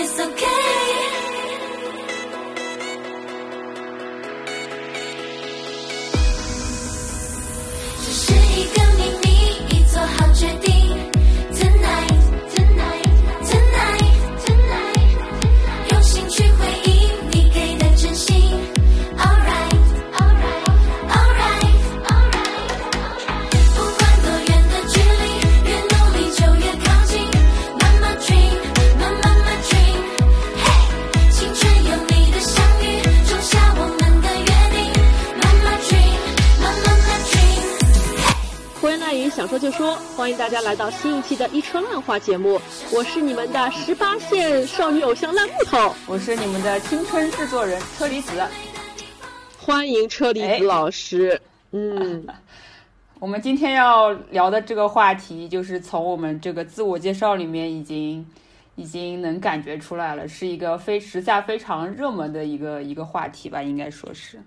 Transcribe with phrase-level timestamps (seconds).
[0.00, 0.57] It's okay.
[40.78, 42.60] 到新一期的《一车烂话》节目，
[42.94, 48.40] 我是你们的十八线少女偶像烂木头，我是你们的青春制作人车厘子。
[49.58, 51.40] 欢迎车厘哎子老师。
[51.72, 52.24] 嗯，
[53.18, 58.24] 我们今天要聊的这个话题，就是从我们这个自我介绍里面已经
[58.76, 64.40] 已经能感觉出来了，是一个非时下非常热门的一个一个话题吧，应该说是。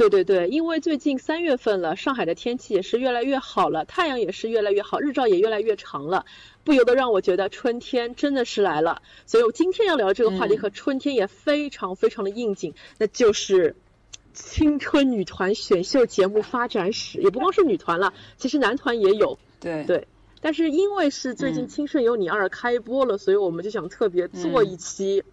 [0.00, 6.24] 对对对，因为最近三月份了，上海的天气也是越来越好了，太阳也是越来越好，日照也越来越长了，
[6.64, 9.02] 不由得让我觉得春天真的是来了。
[9.26, 10.58] 所以我今天要聊这个话题嗯。
[10.58, 13.76] 和春天也非常非常的应景，那就是
[14.32, 19.38] 青春女团选秀节目发展史，也不光是女团了，其实男团也有。
[19.60, 19.84] 对。
[19.84, 20.08] 对。
[20.40, 21.68] 但是因为是最近《嗯。
[21.68, 25.24] 青春有你二》开播了，所以我们就想特别做一期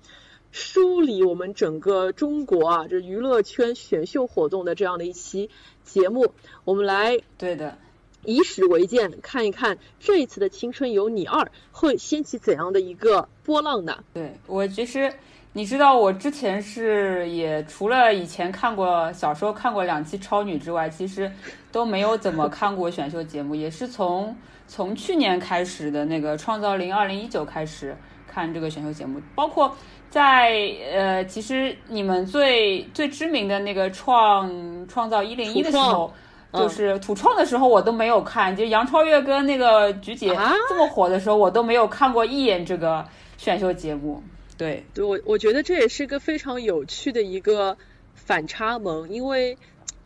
[0.58, 5.52] 梳理我们整个中国啊这娱乐圈选秀活动的这样的一期
[5.84, 6.34] 节目，
[6.66, 7.78] 我们来对的，
[8.24, 14.04] 以史为鉴，看一看这一次的《青春有你二》会掀起怎样的一个波浪呢？
[14.16, 15.14] 对我其实。
[15.54, 21.32] 你知道我之前是也除了以前看过小时候看过两期超女之外，其实
[21.72, 24.36] 都没有怎么 看过选秀节目，也是从
[24.68, 27.98] 从去年开始的那个创造零二零一九开始
[28.28, 29.76] 看这个选秀节目，包括
[30.10, 30.52] 在
[30.92, 34.52] 呃，其实你们最最知名的那个创
[34.88, 36.12] 创造一零一的时候。
[36.16, 43.06] 嗯就是土创的时候我都没有看，就杨超越跟那个菊姐啊这么火的时候，我都没有看过一眼这个
[43.38, 44.24] 选秀节目。
[44.58, 47.78] 对，对我，我觉得这也是一个非常有趣的一个
[48.16, 49.58] 反差萌，因为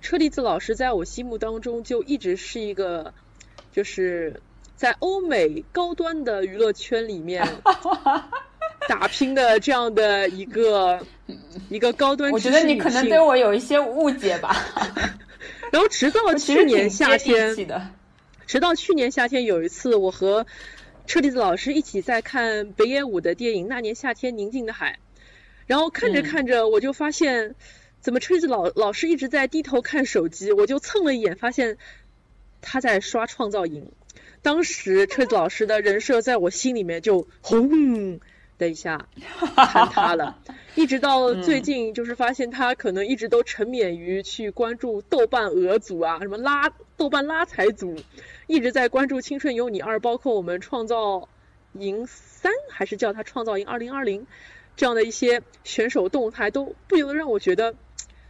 [0.02, 3.14] 车厘子老师在我心目当中就一直是一个，
[3.72, 4.42] 就是
[4.76, 7.48] 在欧美高端的娱乐圈里面
[8.90, 11.00] 打拼的这样的一个
[11.70, 12.40] 一个高端我。
[12.40, 14.56] 觉得你可能对我有一些误解吧。
[15.72, 17.56] 然后直到去年夏天，
[18.46, 20.46] 直到去年夏天有一次，我和
[21.08, 25.00] 车厘子老师一起在看北野武的电影《那年夏天宁静的海》，
[25.68, 27.56] 然后看着嗯看着，我就发现
[28.02, 31.78] 怎么车厘子老老师一直在低头看手机，我就蹭了一眼，发现
[32.62, 33.90] 他在刷创造营。
[34.42, 37.70] 当时车厘子老师的人设在我心里面就轰
[38.62, 39.08] 的一下
[39.58, 40.38] 坍塌了，
[40.76, 47.96] 一直到最近就是发现他可能一直都沉湎于去关注豆瓣俄组啊，什么拉豆瓣拉踩组，
[48.46, 51.28] 一直在关注《青春有你二》，包括我们创造
[51.74, 54.28] 营三还是叫他创造营二零二零
[54.76, 57.74] 这样的一些选手动态，都不由得让我觉得，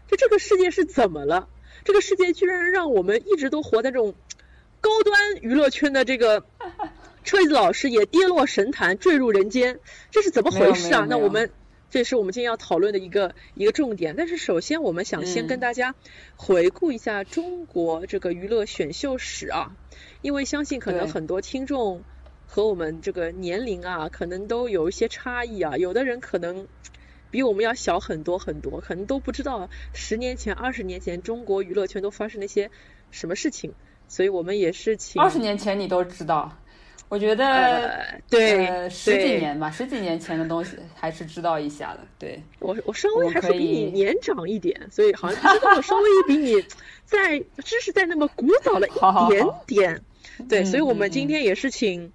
[0.07, 1.49] 就这个世界是怎么了？
[1.83, 4.13] 这个世界居然让我们一直都活在这种
[4.79, 6.45] 高端娱乐圈的这个
[7.23, 11.05] 车厘子老师也跌落神坛，坠入人间，这是怎么回事啊？
[11.09, 11.51] 那我们
[11.89, 14.15] 这是我们今天要讨论的一个一个重点。
[14.17, 15.95] 但是首先，我们想先嗯跟大家
[16.35, 19.75] 回顾一下中国这个娱乐选秀史啊，
[20.21, 22.03] 因为相信可能很多听众
[22.45, 26.67] 和我们这个年龄啊，可能都有一些差异啊，有的人可能。
[27.29, 32.69] 比我们要小很多很多，可能都不知道十年前、二十年前中国娱乐圈都发生了一些
[33.09, 33.73] 什么事情，
[34.09, 36.57] 所以我们也是请二十年前你都知道，
[37.11, 41.99] 我觉得、呃对呃十几年吧，十几年前的东西还是知道一下的。
[42.17, 46.55] 对，我我稍微还是比你年长一点，所以好像知道的稍微比你
[47.03, 50.01] 在知识在那么古早了一点好点。
[50.47, 52.13] 对，嗯所以我们今天也是请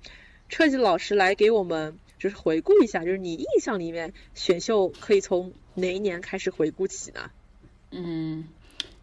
[0.49, 7.21] 车计老师来给我们就是回顾一下，就是你印象里面选秀可以从哪一年开始回顾起呢？
[7.91, 8.49] 嗯，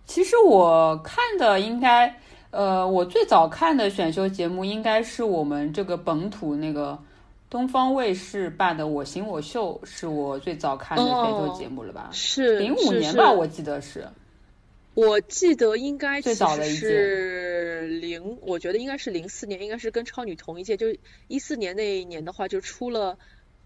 [0.07, 2.19] 其实我看的应该，
[2.53, 6.97] 呃，我最早看的选秀节目应该是我们这个本土那个
[7.49, 12.09] 东方卫视办的《我型我秀》，是我最早看的选秀节目了吧？
[12.11, 14.07] 是零五年吧，我记得是。
[14.93, 20.77] 我记得应该最早的一届是零，我觉得应该是零四年，应该是跟超女同一届。
[20.77, 20.85] 就
[21.27, 23.17] 一四年那一年的话，就出了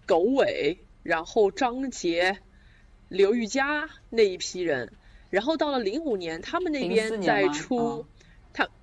[0.05, 2.37] 狗尾，然后张杰、
[3.09, 4.89] 刘玉佳那一批人。
[5.29, 8.05] 然后到了零五年，他们那边再出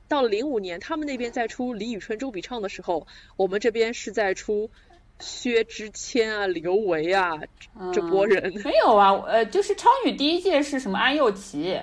[0.08, 3.06] 到了零五年，他们那边在出李宇春、周笔畅的时候，
[3.36, 4.70] 我们这边是在出
[5.18, 7.38] 薛之谦啊、刘维啊
[7.78, 8.52] 嗯这波人。
[8.64, 11.80] 没有啊，呃，就是超女第一届是什么安又琪，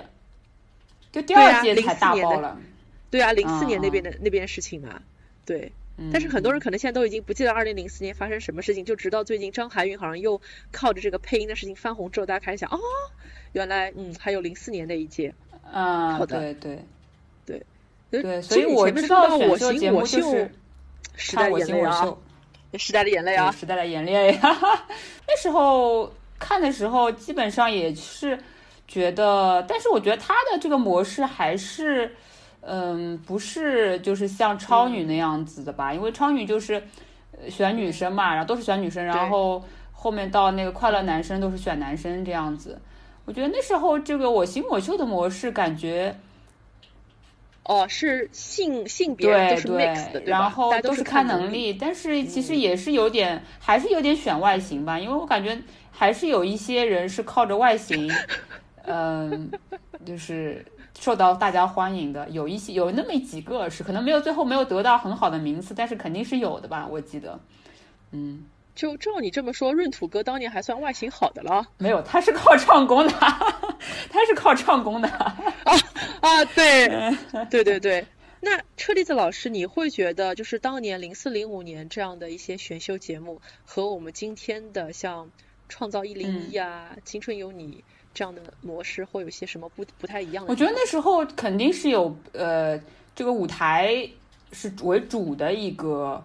[1.10, 2.60] 就第二届才04年的大爆了。
[3.10, 5.02] 对啊，零四年那嗯边的、那边事情嘛，
[5.44, 5.72] 对。
[6.10, 10.40] 但是很多人可能现在都已经不记得二零零四年发生什么事情，就直到最近张含韵好像又
[10.72, 12.80] 靠着这个配音的事情翻红之后，大家开始想，哦，
[13.52, 15.34] 原来嗯还有零四年那一届。
[15.70, 16.84] 啊，好的对对
[18.20, 20.52] 对所以我知道我选秀节目就是
[21.16, 22.22] 时代看我 眼泪啊，行我秀。
[22.78, 24.32] 时代的眼泪啊，时代的眼泪。
[24.32, 24.84] 哈哈，
[25.26, 28.38] 那时候看的时候，基本上也是
[28.88, 32.14] 觉得，但是我觉得他的这个模式还是，
[32.60, 35.92] 嗯，不是就是像超女那样子的吧？
[35.92, 36.82] 因为超女就是
[37.32, 39.62] 呃选女生嘛，然后都是选女生，然后
[39.92, 42.80] 后面到那个快乐男生都是选男生这样子。
[43.26, 46.16] 我觉得那时候这个我行我秀的模式，感觉
[47.64, 50.38] 哦，是性性别都是对对 mix 的，对吧？
[50.40, 51.72] 然后都是看能力。
[51.72, 55.56] 力，但是其实也是有点，还是有点选外形吧，因为我感觉
[55.90, 58.10] 还是有一些人是靠着外形，
[58.84, 59.50] 嗯，
[60.04, 60.64] 就是
[60.98, 67.38] 受到大家欢迎的，有一些有那么几个是可能没有最后没有得到很好的名次，但是肯定是有的吧，我记得，
[68.10, 75.36] 嗯，就照你这么说，闰土哥当年还算外形好的了没有，他是靠唱功的，他是靠唱功的，啊
[76.20, 76.44] 啊！
[76.56, 76.88] 对，
[77.50, 78.06] 对对对。
[78.40, 85.26] 那车厘子老师，你会觉得就是当年零四零五年这样的一些选秀节目，和我们今天的像
[85.68, 87.74] 《创造一零一》啊、青春有你》
[88.14, 90.50] 这样的模式，会有些什么不不太一样的？
[90.50, 92.80] 我觉得那时候肯定是有呃，
[93.14, 94.08] 这个舞台
[94.50, 96.24] 是为主的一个。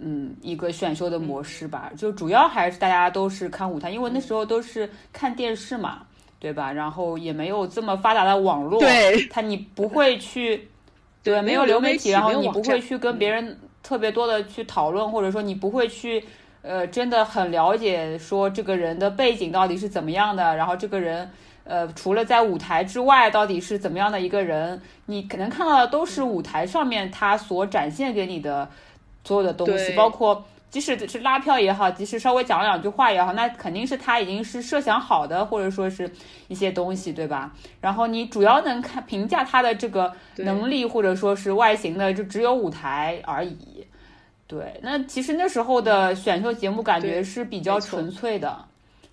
[0.00, 6.02] 嗯，一个选秀的模式吧，就主要还是大家都是看舞台，因为那时候都是看电视嘛，
[6.38, 6.72] 对吧？
[6.72, 10.68] 然后也没有这么发达的网络，对，他你不会去，
[11.24, 16.22] 对，没有流媒体，然后你不会去跟别人特别多的去讨论，或者说你不会去
[16.62, 21.28] 呃真的很了解说这个人的背景到底是怎么样的，然后这个人
[21.64, 28.68] 呃除了在舞台之外到底是怎么样的一个人，你可能看到的都是舞台上面他所展现给你的
[29.28, 30.44] 所有的东西，包括。
[30.70, 36.10] 即使是拉票也好，即使稍微讲两句话也好，那肯定是他已经是设想好的，或者说是
[36.46, 37.50] 一些东西，对吧？
[37.80, 43.86] 然后你主要能看评价他的这个能力，或者说是外形的，就只有舞台而已。
[44.46, 48.62] 对，那其实那时候的选秀节目感觉是比较纯粹的，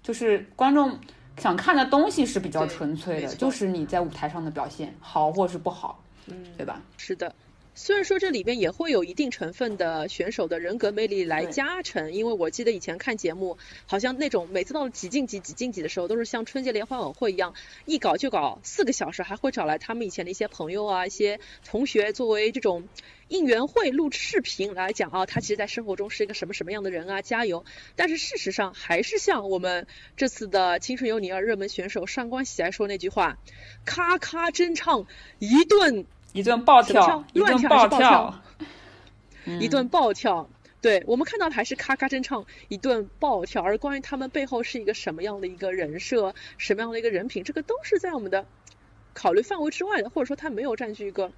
[0.04, 1.00] 就是观众
[1.38, 6.82] 想看的东西是比较纯粹的，就是你在舞台上的表现好或是不好，嗯，对吧？
[6.98, 7.34] 是的。
[7.78, 22.88] 虽然说这里边也会有一定成分的选手的人格魅力来加成，因为我记得以前看节目，好像那种每次到了几进几几进几的时候，都是像春节联欢晚会一样，一搞就搞四个小时，还会找来他们以前的一些朋友啊、一些同学作为这种
[23.28, 27.66] 应援会录视频来讲啊，他其实在生活中是一个什么什么样的人啊，加油！
[27.98, 29.86] 但是事实上还是像我们
[30.16, 33.38] 这次的《青春有你》二热门选手上官喜爱说那句话，
[33.84, 35.06] 咔咔真唱
[35.40, 36.06] 一顿。
[36.36, 38.44] 一顿暴跳，一顿暴跳，
[39.62, 40.50] 一顿暴跳。
[40.82, 48.46] 对我们看到的还是咔咔真唱一顿暴跳，而关于他们背后是一个什么样的一个人设，什么样的一个人品，这个都是在我们的
[49.14, 51.32] 考虑范围之外的，或者说他没有占据一个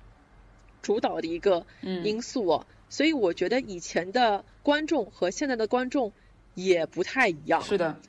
[0.82, 2.66] 主导的一个因素哦。
[2.68, 6.12] 嗯、所以我觉得以前的观众和现在的观众
[6.56, 7.62] 也不太一样。
[7.62, 8.00] 是的，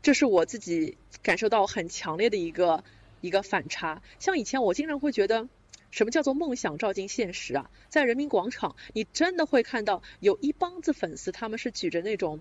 [0.00, 2.84] 这是我自己感受到很强烈的一个
[3.20, 4.00] 一个反差。
[4.20, 5.48] 像以前我经常会觉得。
[5.90, 7.70] 什么叫做梦想照进现实啊？
[7.88, 12.40] 在人民广场，你真的会看到有一帮子粉丝，他们是举着那种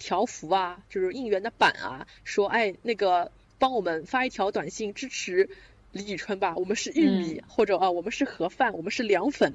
[0.00, 5.48] 条幅啊，就是应援的板啊，说哎那个帮我们发一条短信支持
[5.92, 9.54] 李宇春吧，我们是玉米，嗯、或者啊我们是盒饭，我们是凉粉，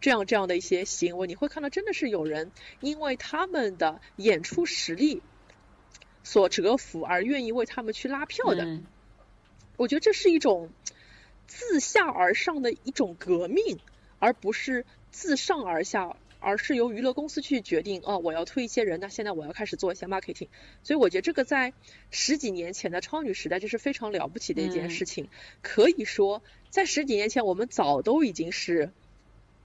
[0.00, 5.22] 这样这样的一些行为，你会看到真的是有人因为他们的演出实力
[6.24, 8.64] 所折服而愿意为他们去拉票的。
[8.64, 8.84] 嗯、
[9.76, 10.70] 我觉得这是一种。
[11.50, 13.80] 自下而上的一种革命，
[14.20, 18.00] 而不是自上而下，而是由娱乐公司去决定。
[18.04, 20.46] 哦，我要推一些人，那现在我要开始做一些 marketing。
[20.84, 21.72] 所以我觉得这个在
[22.12, 25.24] 十几年前的超女时代，这是非常了不起的一件事情。
[25.24, 25.28] 嗯、
[25.60, 26.40] 可以说，
[26.70, 28.88] 在十几年前，我们早都已经是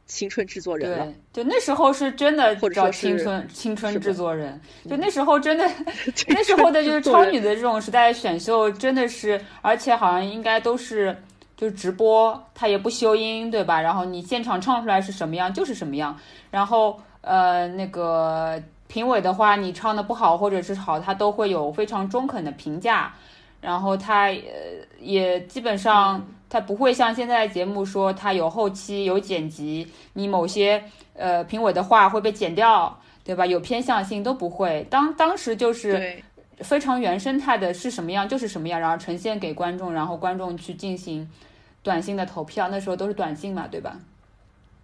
[0.07, 1.13] 青春制作人了。
[1.31, 4.59] 对，就那时候是真的或者说青春青春制作人。
[4.85, 5.71] 嗯、就那时候真的，
[6.29, 11.15] 那时候的就是超女的这种时代选秀，真的是，而且好像应该都是。
[11.57, 13.81] 就是直播，它也不修音，对吧？
[13.81, 16.17] 然后你现场唱出来是什么样就是什么样。
[16.51, 23.13] 然后呃，那个评委的话，你唱的不好或者是好，他都会有非常中肯的评价。
[23.62, 24.35] 然后他呃
[25.00, 30.83] 也基本上他不会像现在节目说他有后期有剪辑，你某些
[31.13, 32.95] 呃评委的话会被剪掉。
[33.25, 33.43] 对吧？
[33.43, 34.85] 有偏向性都不会。
[34.88, 36.21] 当当时就是
[36.59, 41.29] 非常原生态的，是什么样就是什么样，然后呈现给观众，然后观众去进行
[41.83, 42.69] 短信的投票。
[42.69, 44.00] 那时候都是短信嘛，对吧？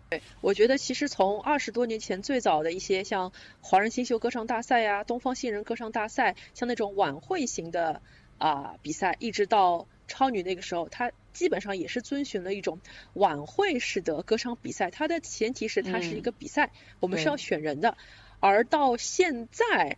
[0.09, 8.01] 对，我觉得其实从二十多年前最早的一些像华人新秀歌唱大赛呀、东方新人歌唱大赛，像那种晚会型的
[8.37, 12.81] 啊、比赛，一直到超女那个时候，它基本上也是遵循了一种
[13.13, 14.91] 晚会式的歌唱比赛。
[14.91, 17.95] 它的前提是它是一个比赛，我们是要选人的。
[18.41, 19.95] 而到现在，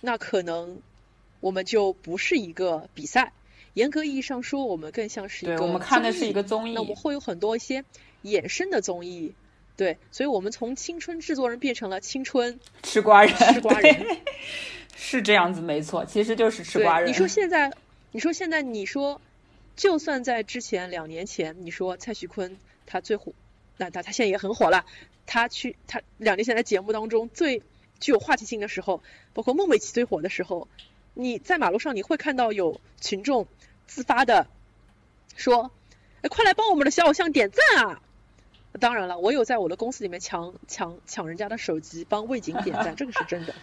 [0.00, 0.80] 那可能
[1.40, 3.32] 我们就不是一个比赛。
[3.74, 6.86] 严格意义上说，我们更像是一个对，我们看的是一个综艺那我。
[6.86, 7.84] 们会有很多一些
[8.24, 9.34] 衍生的综艺，
[9.76, 14.16] 对，所以我们从青春制作人变成了青春吃瓜人，吃瓜人，
[14.96, 17.08] 是这样子，没错，其实就是吃瓜人。
[17.10, 17.70] 你说现在，
[18.12, 19.20] 你说现在，你说，
[19.76, 23.34] 就算在之前两年前，你说蔡徐坤他最火，
[23.76, 24.86] 那他他现在也很火了，
[25.26, 27.62] 他去他两年前在节目当中最
[28.00, 29.02] 具有话题性的时候，
[29.34, 30.66] 包括孟美岐最火的时候，
[31.18, 33.48] 你在马路上你会看到有群众
[33.86, 34.48] 自发的
[35.34, 35.70] 说，
[36.20, 38.02] 哎，快来帮我们的小偶像点赞啊！
[38.78, 43.54] 当然了，我有在我的公司里面抢抢抢人家的手机，帮魏景点赞， 这个是真的。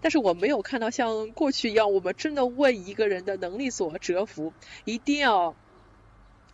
[0.00, 4.54] 但是我没有看到像过去一样，我们真的为一个人的能力所折服，
[4.86, 5.54] 一定要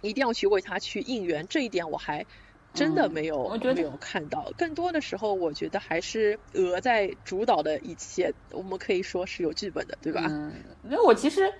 [0.01, 2.27] 一定要去为他去应援，这一点我还
[2.73, 4.51] 真的嗯没有、我觉得没有看到。
[4.57, 10.27] 更多的时候，我觉得还是鹅在主导的一切，我们可以说是有剧本的，对吧？
[10.29, 11.53] 嗯，那我其实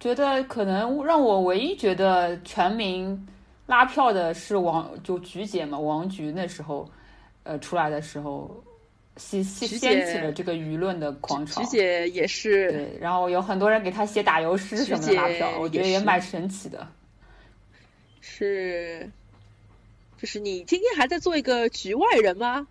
[0.00, 3.26] 觉得可能让我唯一觉得全民
[3.66, 6.88] 拉票的是王，就菊姐嘛，王菊那时候
[7.44, 8.62] 呃出来的时候，
[9.16, 11.68] 掀掀掀起了这个舆论的狂潮菊。
[11.68, 16.86] 姐也是，对，然后有很多人给她写打油诗什么的拉票，我觉得也蛮神奇的。
[18.20, 19.10] 是，
[20.20, 22.66] 就是你今天还在做一个局外人吗？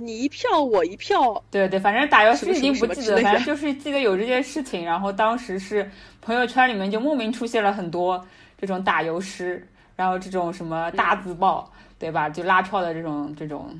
[0.00, 4.82] 你一票我一票，对对，反正打油什么诗已经不记得，反正就是记得有这件事情。
[4.82, 5.90] 然后当时是
[6.22, 8.24] 朋友圈里面就莫名出现了很多
[8.56, 12.30] 这种打油诗，然后这种什么大字报，对吧？
[12.30, 13.78] 就拉票的这种这种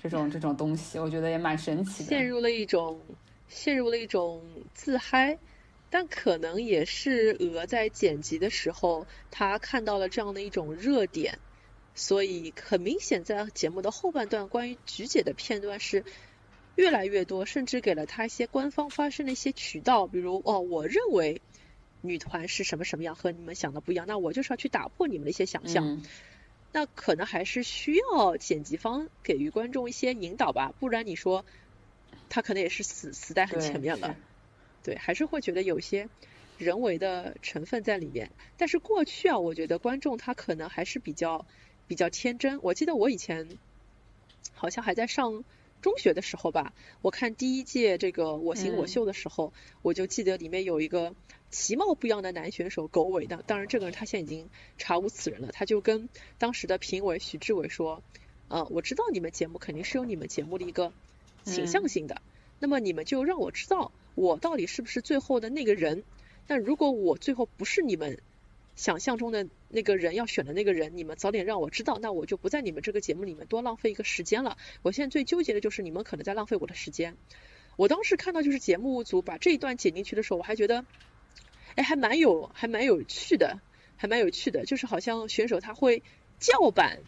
[0.00, 2.10] 这种这种东西，我觉得也蛮神奇的。
[2.10, 3.00] 陷入了一种
[3.48, 4.40] 陷入了一种
[4.74, 5.36] 自嗨，
[5.90, 11.36] 但可能也是鹅在剪辑的时候，他看到了这样的一种热点，
[11.98, 16.04] 所以很明显在节目的后半段，关于菊姐的片段是
[16.76, 21.42] 越来越多，甚至给了她一些官方发声的一些渠道，比如哦，我认为
[22.00, 25.84] 女团是什么什么样，和你们想的不一样，那我就是要去打破你们的一些想象。
[25.88, 26.02] 嗯，
[26.72, 31.44] 那可能还是需要剪辑方给予观众一些引导吧，不然你说
[32.28, 34.14] 他可能也是死死在很前面了是，
[34.84, 36.08] 对，还是会觉得有些
[36.58, 38.30] 人为的成分在里面。
[38.56, 41.44] 但是过去啊，我觉得观众他可能还是比较
[41.88, 42.60] 比较天真。
[42.62, 43.48] 我记得我以前
[44.54, 45.42] 好像还在上
[45.82, 49.52] 中学的时候吧，我看第一届这个我型我嗯秀的时候，
[49.82, 51.14] 我就记得里面有一个
[51.50, 58.02] 其貌不扬的男选手狗尾的，当然这个人他现在已经查无此人了，他就跟当时的评委许志伟说，
[58.48, 60.92] 呃，我知道你们节目肯定是有你们节目的一个
[61.44, 62.20] 倾向性的，
[62.58, 66.04] 那么你们就让我知道我到底是不是最后的那个人。
[66.48, 68.20] 但如果我最后不是你们
[68.78, 74.56] 想象中的那个人要选的那个人，你们早点让我知道，那我就不在你们这个节目里面多浪费一个时间了。
[74.82, 77.16] 我现在最纠结的就是你们可能在浪费我的时间。
[77.74, 80.86] 我当时看到就是节目组把这一段剪进去的时候，我还觉得，
[81.74, 83.58] 哎，还蛮有还蛮有趣的，
[83.96, 86.04] 还蛮有趣的，就是好像选手他会
[86.38, 87.00] 叫板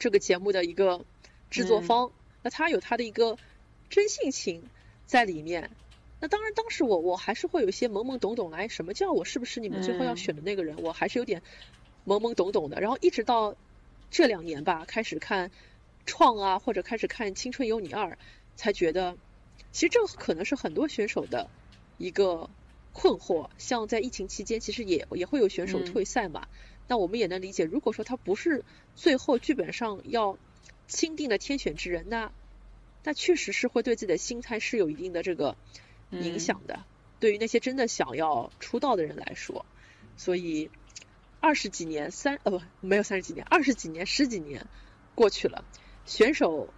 [0.00, 1.04] 这个节目的一个
[1.48, 2.12] 制作嗯方，
[2.42, 3.38] 那他有他的一个
[3.88, 4.64] 真性情
[5.06, 5.70] 在里面。
[6.22, 10.80] 那当然，当时我我还是会有一些懵懵懂懂来，什么叫我是不是你们最后要嗯选的那个人？
[10.80, 11.42] 我还是有点
[12.06, 12.80] 懵懵懂懂的。
[12.80, 13.56] 然后一直到
[14.08, 15.50] 这两年吧，开始看
[16.06, 18.10] 创啊，或者开始看《青春有你二》，
[18.54, 19.18] 才觉得
[19.72, 21.50] 其实这可能是很多选手的
[21.98, 22.48] 一个
[22.92, 23.50] 困惑。
[23.58, 26.46] 像在疫情期间，其实也也会有选手嗯退赛嘛。
[26.86, 28.64] 那我们也能理解，如果说他不是
[28.94, 30.38] 最后剧本上要
[30.86, 32.30] 钦定的天选之人，那
[33.02, 35.56] 那确实是会对自己的心态是有一定的这个
[36.12, 36.84] 影嗯响的。
[37.18, 39.66] 对于那些真的想要出道的人来说，
[40.16, 40.70] 所以
[41.40, 44.66] 二十几年三呃不没有三十几年，二十几年十几年
[45.14, 45.64] 过去了，
[46.04, 46.72] 选手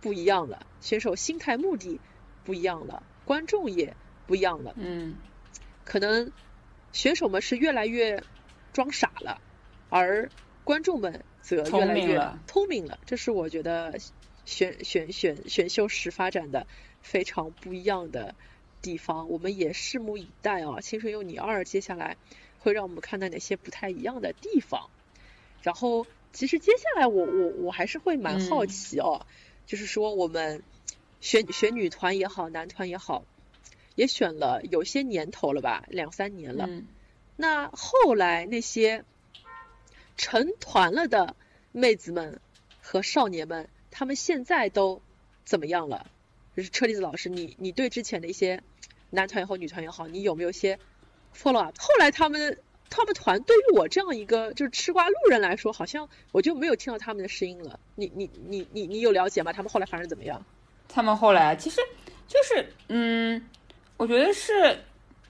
[0.00, 2.00] 不一样了，选手心态目的
[2.44, 3.96] 不一样了，观众也
[4.26, 4.74] 不一样了。
[4.76, 5.16] 嗯
[5.84, 6.30] 可能
[6.92, 8.22] 选手们是越来越
[8.72, 9.40] 装傻了，
[9.88, 10.30] 而
[10.62, 12.98] 观众们则越来越聪明了。
[13.06, 13.98] 这是我觉得
[14.44, 16.66] 选选选选秀时发展的
[17.00, 18.34] 非常不一样的
[18.82, 19.28] 地方。
[19.28, 22.16] 我们也拭目以待啊，《青春有你二》接下来
[22.58, 24.90] 会让我们看到哪些不太一样的地方。
[25.62, 29.26] 然后，其实接下来我我我还是会蛮好嗯奇哦，
[29.66, 30.62] 就是说我们
[31.20, 33.24] 选选女团也好，男团也好，
[33.94, 36.66] 也选了有些年头了吧，两三年了。
[36.66, 36.86] 嗯
[37.36, 39.02] 那后来那些
[40.18, 41.34] 成团了的
[41.72, 42.38] 妹子们
[42.82, 45.00] 和少年们，他们现在都
[45.46, 46.06] 怎么样了？
[46.60, 48.62] 就是车厘子老师，你你对之前的一些
[49.08, 50.78] 男团也好，女团也好，你有没有一些
[51.34, 51.74] follow up？
[51.78, 52.58] 后来他们
[52.90, 57.80] 他们团对于我这样一个就是吃瓜路人来说，好像我就没有听到他们的声音了。
[57.94, 59.54] 你你你你你有了解吗？
[59.54, 60.44] 他们后来发生怎么样？
[60.86, 61.80] 他们后来其实
[62.28, 63.42] 就是，嗯，
[63.96, 64.80] 我觉得是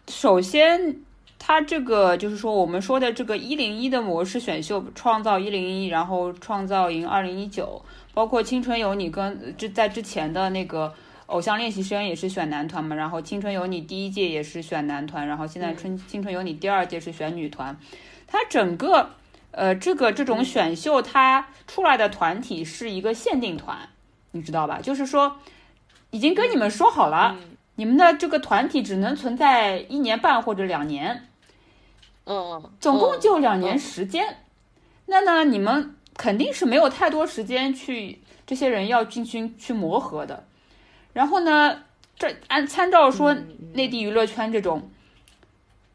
[0.09, 1.03] 首先。
[1.43, 7.83] 他这个就是说，我们说的这个一零一的模式选秀，创造一零一，然后创造营二零一九，
[8.13, 10.93] 包括青春有你跟之在之前的那个
[11.31, 17.79] 偶像练习生也是选男团嘛，然后青春有你第一届也是选男团，然后现在春青春有你第二届是选女团，
[18.27, 19.11] 它整个
[19.53, 23.89] 呃这个这种选秀它出来的团体是一个限定团，
[24.33, 24.81] 你知道吧？
[24.83, 25.37] 就是说
[26.11, 27.37] 已经跟你们说好了，
[27.77, 31.29] 你们的这个团体只能存在一年半或者两年。
[32.27, 34.39] 嗯，总共就两年时间，
[35.07, 40.45] 那呢，你们肯定是没有太多时间去这些人要进行去磨合的。
[41.13, 41.83] 然后呢，
[42.17, 43.35] 这按参照说
[43.75, 44.91] 内地娱乐圈这种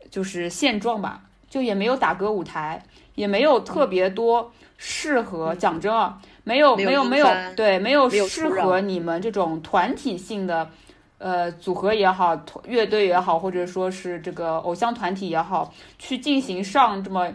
[0.09, 2.83] 就是现状吧，就也没有打歌舞台，
[3.15, 10.69] 也没有特别多适合讲真啊，没有没有没有对没有适合你们这种团体性的。
[11.17, 17.33] 呃，组合也好，乐队也好，或者说是这个偶像团体也好，去进行上这么，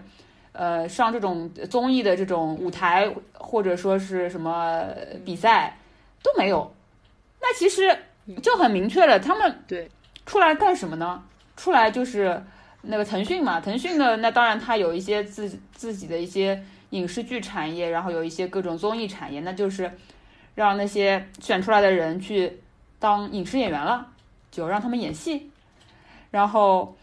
[0.53, 4.85] 呃，上这种综艺的这种舞台，或者说是什么
[5.25, 5.79] 比赛
[6.23, 6.71] 都没有。
[7.41, 7.99] 那其实
[8.43, 9.91] 就很明确了，他们对
[10.27, 11.23] 出来干什么呢？
[11.57, 12.43] 出来就是
[12.83, 19.91] 那个腾讯嘛，腾讯的那当然它有一些自自己的一些影视剧产业，然后有一些各种综艺产业，那就是
[20.55, 22.61] 让那些选出来的人去。
[23.03, 24.09] 当影视演员了，
[24.51, 25.51] 就让他们演戏，
[26.31, 26.95] 然后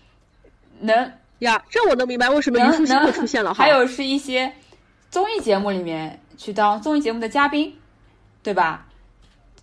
[0.82, 3.52] 能呀，这我能明白为什么虞书欣会出现了。
[3.52, 4.54] 还有是一些
[5.10, 7.76] 综艺节目里面去当综艺节目的嘉宾，
[8.44, 8.87] 对吧？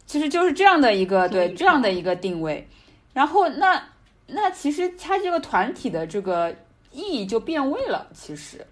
[0.06, 2.66] 其实就是这样的一个对这样的一个定位。
[3.12, 3.82] 然后那
[4.26, 6.54] 那其实他这个团体的这个
[6.92, 8.06] 意义就变味了。
[8.12, 8.64] 其实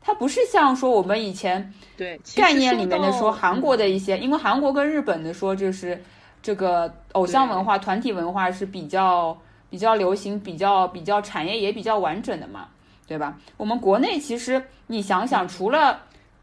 [0.00, 6.02] 它不是像说我们以前对概念里面的说韩国的一些，因为韩国跟日本的说就是。
[6.42, 9.36] 这个偶像文化、团体文化是比较
[9.68, 12.66] 比较流行、比较比较产业也比较完整的嘛，
[13.06, 13.36] 对吧？
[13.58, 16.00] 我们国内其实你想想，除了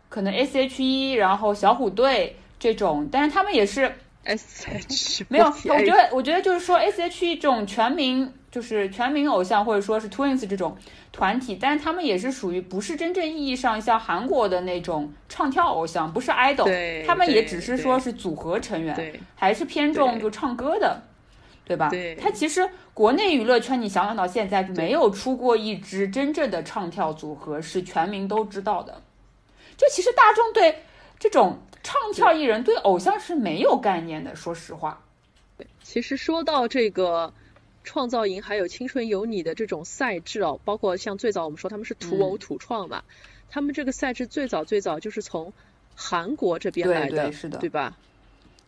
[0.08, 3.92] 可能 S.H.E，然后小虎队这种，但是他们也是
[4.28, 5.26] S.H.
[5.30, 10.78] 没有，我觉得我觉得就是说 S.H.E 这种全民就是全民偶像或者说是 Twins 这种。
[11.14, 21.02] 团体，但是他们也是属于不是真正意义上像韩国的那种唱跳偶像，不是 idol，他们也只是说是组合成员，还是偏重就唱歌的，
[21.66, 21.90] 对吧？
[22.22, 29.02] 他其实国内娱乐圈，你想想到现在没有出过一支真正的唱跳组合是全民都知道的。
[29.76, 30.84] 就其实大众对
[31.18, 31.58] 这种
[31.88, 35.02] 唱跳艺人、对偶像是没有概念的，说实话。
[35.82, 37.34] 其实说到这个。
[37.84, 43.02] 创造营还有青春有你的这种赛制哦，包括像最早我们说他们是土偶土创嘛，
[43.50, 45.54] 他们这个赛制最早最早就是从
[45.96, 47.96] 韩国这边来的，是的，对吧？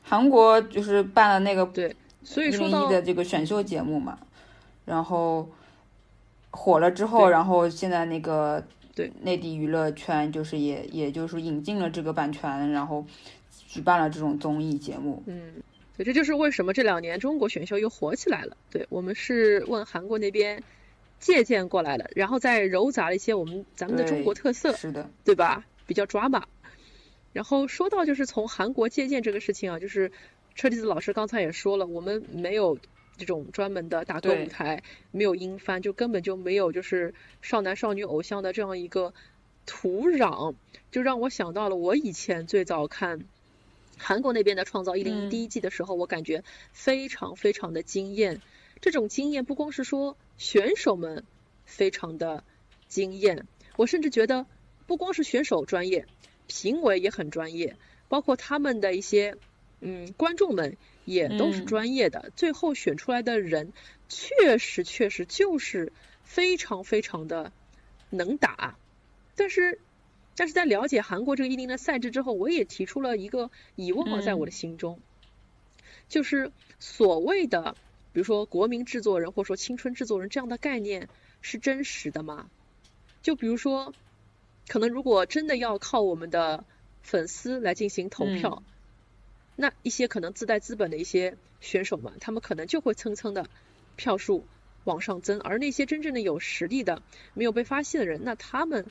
[0.04, 4.18] 韩国就是办了那个对，所以说到的这个选秀节目嘛，
[4.86, 5.50] 然后
[6.52, 8.64] 火了之后，然后现在那个
[9.00, 13.06] 对内地娱乐圈就是也也就是引进了这个版权，然后
[13.68, 15.54] 举办了这种综艺节目，嗯。
[15.96, 18.56] 对，这就是为什么这两年中国选秀又火起来了。
[18.72, 20.64] 对我们是问韩国那边
[21.20, 25.66] 借鉴过来的，然后再糅杂了一些我们咱们的中国特色，是的，对吧？
[25.86, 26.46] 比较抓马。
[27.34, 30.10] 然后说到就是从韩国借鉴这个事情啊，就是
[30.56, 32.78] 车厘子老师刚才也说了，我们没有
[33.20, 39.14] 这种专门的打歌舞台，没有音翻，就根本就没有就是少男少女偶像的这样一个
[39.68, 40.56] 土壤，
[40.90, 43.20] 就让我想到了我以前最早看。
[44.02, 48.42] 韩国那边的创造一零一第一季的时候，我感觉非常非常的惊艳。
[48.80, 51.26] 这种惊艳不光是说选手们
[51.66, 52.46] 非常的
[52.88, 54.46] 惊艳，我甚至觉得
[54.88, 56.06] 不光是选手专业，
[56.48, 57.76] 评委也很专业，
[58.08, 59.36] 包括他们的一些
[59.82, 60.78] 嗯观众们
[61.14, 62.32] 也都是专业的。
[62.36, 63.74] 最后选出来的人
[64.08, 65.92] 确实确实就是
[66.24, 67.52] 非常非常的
[68.10, 68.78] 能打，
[69.36, 69.80] 但是。
[70.36, 75.02] 但是在了解韩国这个一零的赛制之后，我也提出了一个疑问啊，在我的心中，
[76.08, 77.76] 就是所谓的，
[78.14, 81.10] 比如说国民制作人或者说青春制作人这样的概念
[81.42, 82.50] 是真实的吗？
[83.22, 83.94] 就比如说，
[84.70, 86.64] 可能如果真的要靠我们的
[87.04, 88.64] 粉丝来进行投票，
[89.62, 93.46] 那一些可能自带资本的一些选手们，他们可能就会蹭蹭的
[93.98, 94.48] 票数
[94.86, 98.86] 往上增，而那些真正的有实力的、没有被发现的人，那他们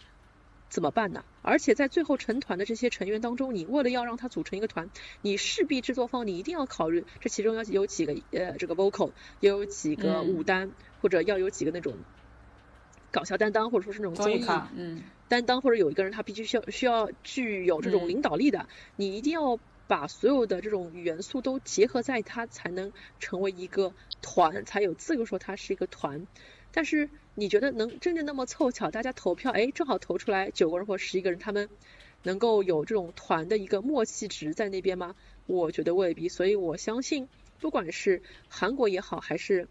[0.68, 1.24] 怎么办呢？
[1.40, 4.90] 而且在最后成团的这些成员当中，你为了要让他组成一个团，
[5.22, 10.28] 你势必制作方你一定要考虑这其中要有几个呃这个 vocal，也有几个嗯。
[10.28, 12.04] 舞担，或者要有几个那种
[13.10, 14.62] 搞笑担当，或者说是那种综艺
[15.28, 18.08] 担当，或者有一个人他必须需要需要具有这种嗯。
[18.08, 26.28] 领导力的，你一定要把所有的这种元素都结合在它，才能成为一个团，才有资格说它是一个团。
[26.70, 31.68] 但是你觉得能真的那么凑巧，大家投票，哎，正好投出来九个人或十一个人，他们
[32.22, 35.16] 能够有这种团的一个默契值在那边吗？
[35.46, 39.66] 我觉得未必，所以我相信，不管是韩国也好，还是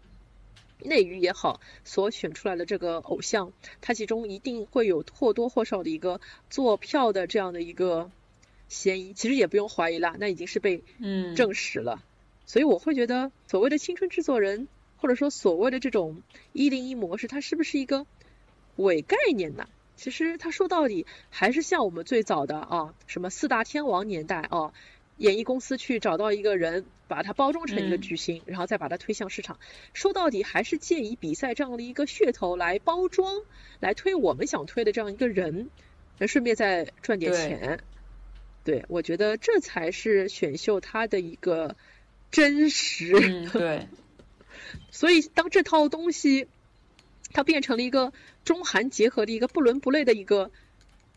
[0.80, 8.10] 内娱也好，所选出来的这个偶像，他其中一定会有或多或少的一个做票的这样的一个
[8.68, 9.12] 嫌疑。
[9.12, 12.02] 其实也不用怀疑啦，那已经是被嗯，证实了。
[12.46, 18.06] 所以我会觉得，所谓的青春制作人，或者说所谓的这种一零一模式，它是不是一个
[18.76, 19.68] 伪概念呢？
[19.96, 24.72] 其实它说到底还是像我们最早的啊，什么四大天王年代啊，
[25.16, 29.58] 演艺公司去找到一个人，把它包装成一个嗯巨星，然后再把它推向市场。
[29.92, 33.42] 说到底还是借以比赛这样的一个噱头来包装，
[33.80, 35.68] 来推我们想推的这样一个人，
[36.18, 37.80] 那顺便再赚点钱。
[38.68, 41.74] 对，我觉得这才是选秀它的一个
[42.30, 43.14] 真实。
[43.14, 43.88] 嗯 对，
[44.90, 46.48] 所以当这套东西
[47.32, 48.12] 它变成了一个
[48.44, 50.50] 中韩结合的一个不伦不类的一个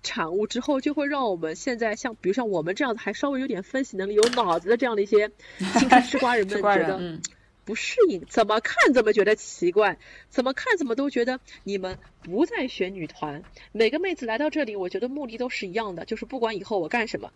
[0.02, 5.30] 产物之后，就会让我们现在像比如像我们这样子还稍微有点分析能力、有脑子的这样的一些
[5.78, 7.22] 青春吃瓜人们 觉得嗯
[7.64, 9.98] 不适应，怎么看怎么觉得奇怪，
[10.30, 13.44] 怎么看怎么都觉得你们不再选女团。
[13.72, 17.32] 每个妹子来到这里，我觉得目的都是一样的，就是不管以后我干什么，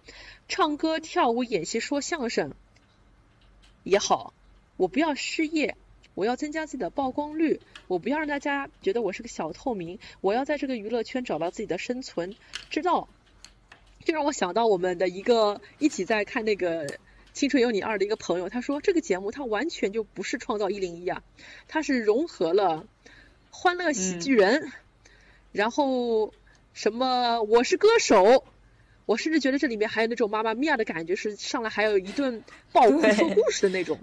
[0.47, 2.53] 唱歌、跳舞、演戏、说相声
[3.83, 4.33] 也好，
[4.77, 5.75] 我不要失业，
[6.15, 12.35] 我要增加自己的曝光率，我不要让大家觉得我是个小透明，我要在这个娱乐圈找到自己的生存
[12.69, 13.07] 之道。
[14.03, 16.87] 这让我想到我们的一个一起在看那个
[17.35, 21.21] 《青春有你二》的一个朋友，他说这个节目它完全就不是创造一零一啊，
[21.67, 22.87] 它是融合了
[23.51, 24.71] 欢乐喜剧人，
[25.51, 26.33] 然后
[26.73, 28.45] 什么我是歌手，
[29.05, 33.99] 我甚至觉得这里面还有那种妈妈咪呀的感觉，是上来还有一顿爆哭故事的那种，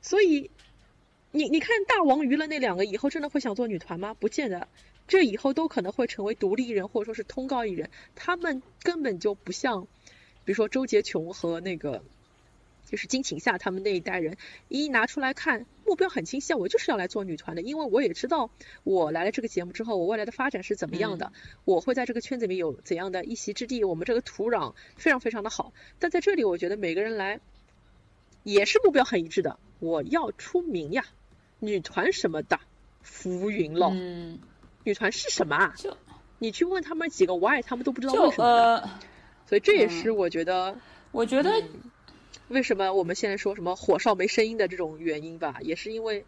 [0.00, 0.50] 所以
[1.32, 4.14] 你你看大王娱乐那两个以后真的会想做女团吗？
[4.14, 4.68] 不见得，
[5.06, 9.86] 这以后都可能会成为独立艺人或者说是通告艺人，他们根本就不像，
[10.46, 12.02] 比如说周杰琼和那个。
[12.94, 14.36] 就是金琴夏他们那一代人，
[14.68, 18.50] 一拿出来看，目标很清晰，啊，我就是要来做女团的，因为我也知道
[18.84, 21.32] 我来了这个节目之后，我未来的发展是怎么样的，
[21.64, 25.72] 我会在这个圈子里面有怎样的一席之地，我们这个土壤非常非常的好。
[25.98, 27.40] 但在这里，我觉得每个人来
[28.44, 31.04] 也是目标很一致的，我要出名呀，
[31.58, 32.60] 女团什么的，
[33.02, 33.88] 浮云了。
[33.92, 34.38] 嗯，
[34.84, 35.74] 女团是什么啊？
[35.76, 35.96] 就
[36.38, 38.88] 你去问他们几个 why，他们都不知道为什么
[39.46, 40.78] 所以这也是我觉得
[41.10, 41.60] 我觉得
[42.48, 46.24] 为什么我们现在说什么火烧没声音的这种原因吧，也是因为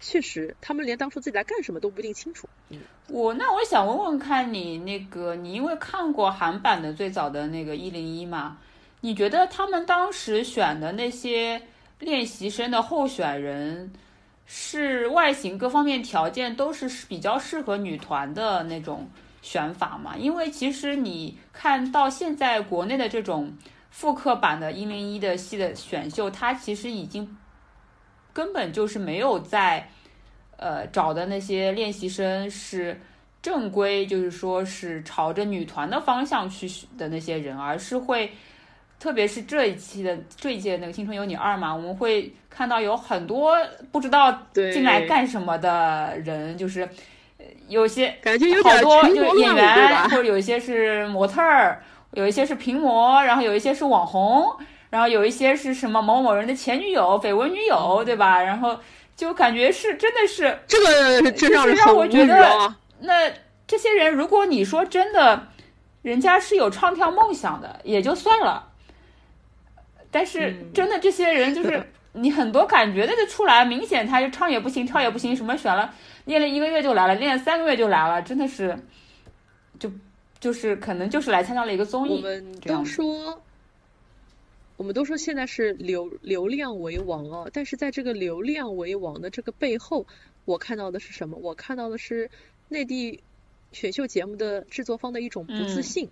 [0.00, 2.48] 确实他们连当初自己来干什么都不一定清楚。
[2.70, 2.78] 嗯，
[3.08, 8.58] 我那我想问问看你那个，你因为看过韩版的最早的那个一零一嘛，
[9.00, 11.60] 你觉得他们当时选的那些
[11.98, 13.92] 练习生的候选人，
[14.46, 19.08] 是外形各方面条件都是比较适合女团的那种
[19.42, 20.16] 选法吗？
[20.16, 23.52] 因为其实你看到现在国内的这种
[23.90, 27.36] 复刻版的一零一的系的选秀，它其实已经
[28.32, 29.88] 根本就是没有在。
[30.60, 33.00] 呃，找的那些练习生是
[33.40, 38.32] 正规，就是说是朝着女团的方向去的那些人，而是会，
[38.98, 43.56] 特别是这一期的这一届那个《青春有你二》嘛，我们会看到有很多
[43.92, 46.82] 不知道进来干什么的人，就是
[47.38, 51.80] 呃有些感觉有点好多就是演员，或者有一些是模特儿，
[52.12, 54.44] 有一些是平模，然后有一些是网红，
[54.90, 58.42] 然后有一些是什么某某人的前女友、绯闻女友，对吧？
[58.42, 58.78] 然后
[59.14, 62.76] 就感觉是真的是这个是让我觉得啊！
[63.00, 63.30] 那
[63.66, 65.48] 这些人，如果你说真的，
[66.02, 68.68] 人家是有唱跳梦想的，也就算了。
[70.10, 75.92] 但是嗯真的这些人，就是你很多感觉的就出来，明显他就唱也不行，跳也不行，什么选了
[76.24, 78.78] 练了一个月就来了，练了三个月就来了，真的是，
[80.40, 82.16] 就就是可能就是来参加了一个综艺。
[82.16, 83.42] 我们都说，
[84.76, 90.06] 我们都说现在是流流量为王啊，但是在这个流量为王的这个背后，
[90.44, 91.36] 我看到的是什么？
[91.36, 92.30] 我看到的是
[92.68, 93.22] 内地
[93.72, 96.08] 选秀节目的制作方的一种不自嗯信。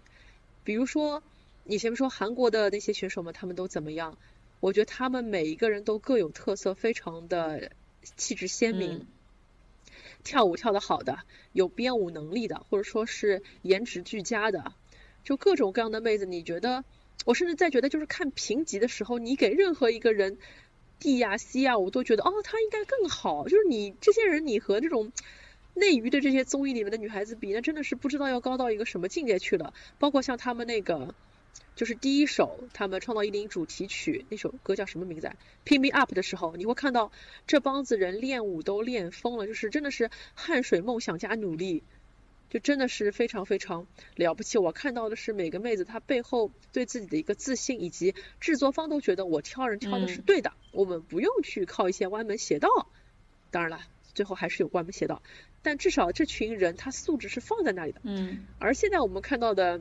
[0.64, 1.22] 比如说，
[1.64, 4.18] 你前面说韩国的那些选手们，他们都怎么样？
[4.60, 7.70] 我觉得他们每一个人都各有特色，非常的
[8.16, 8.94] 气质鲜明。
[8.94, 9.06] 嗯
[10.26, 11.20] 跳舞跳得好的，
[11.52, 14.72] 有编舞能力的，或者说是颜值俱佳的，
[15.22, 16.26] 就各种各样的妹子。
[16.26, 16.84] 你觉得？
[17.24, 20.38] 我甚至在觉得，就是看评级的时候，你给任何一个人
[20.98, 23.44] D 呀、C 呀，我都觉得哦，他应该更好。
[23.48, 25.12] 就是你这些人，你和这种
[25.74, 29.72] 内娱的这些综艺里面的女孩子比，那真的是不知道要高到一个什么境界去了。
[29.98, 31.14] 包括像他们那个。
[31.74, 37.12] 就是第一首他们创造一零主题曲那首歌叫什么名字啊？Pick Me Up 的时候，你会看到
[37.46, 41.82] 这帮子人练舞都练疯了，就是真的是汗水、梦想加努力，
[42.48, 44.56] 就真的是非常非常了不起。
[44.56, 52.68] 我看到的是每个妹子她背后对自己的一个自信，以及制作方都觉得我挑人挑的是对的，我们不用去靠一些歪门邪道。
[53.50, 53.80] 当然了，
[54.14, 55.22] 最后还是有歪门邪道，
[55.62, 58.00] 但至少这群人他素质是放在那里的。
[58.04, 59.80] 嗯而现在我们看到的。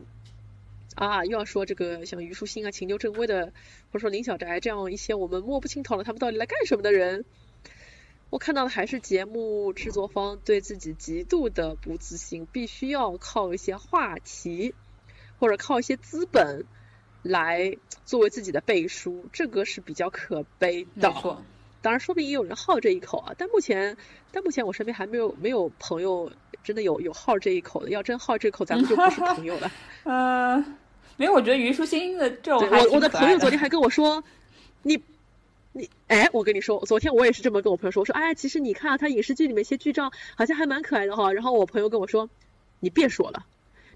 [0.96, 3.52] 啊，又要说这个像虞书欣啊、秦牛正威的，
[3.92, 7.24] 或者说林小宅这样一些我们摸不清头脑他们到底来干什么的人，
[8.30, 14.74] 我看到的还是节目制作方对自己极度的不自信，必须要靠一些话题
[15.38, 16.64] 或者靠一些资本
[17.22, 21.12] 来作为自己的背书，这个是比较可悲的。
[21.82, 23.96] 当然，说不定也有人好这一口啊，但目前，
[24.32, 26.32] 但目前我身边还没有没有朋友
[26.64, 27.90] 真的有有好这一口的。
[27.90, 29.70] 要真好这口，咱们就不是朋友了。
[30.02, 30.64] 呃，
[31.16, 34.22] 没有，我觉得虞书欣的这种我我的朋友昨天还跟我说，
[34.82, 34.98] 你
[35.72, 41.32] 你哎，我跟你说，昨天我也是这么跟我朋友说，我说哎，其实你看啊，他影视剧里面一些剧照好像还蛮可爱的哈。
[41.32, 42.28] 然后我朋友跟我说，
[42.80, 43.44] 你别说了，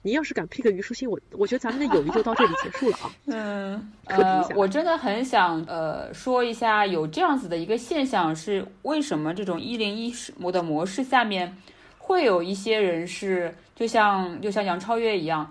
[0.03, 3.11] 你要是敢 pick 虞书欣，我我觉得咱们的友谊就到这里结束了啊。
[3.27, 11.57] 嗯，呃，我真的很想呃说一下，有这样子的一个现象是为什么这种一零一模的模式下面
[11.99, 15.51] 会有一些人是就像就像杨超越一样，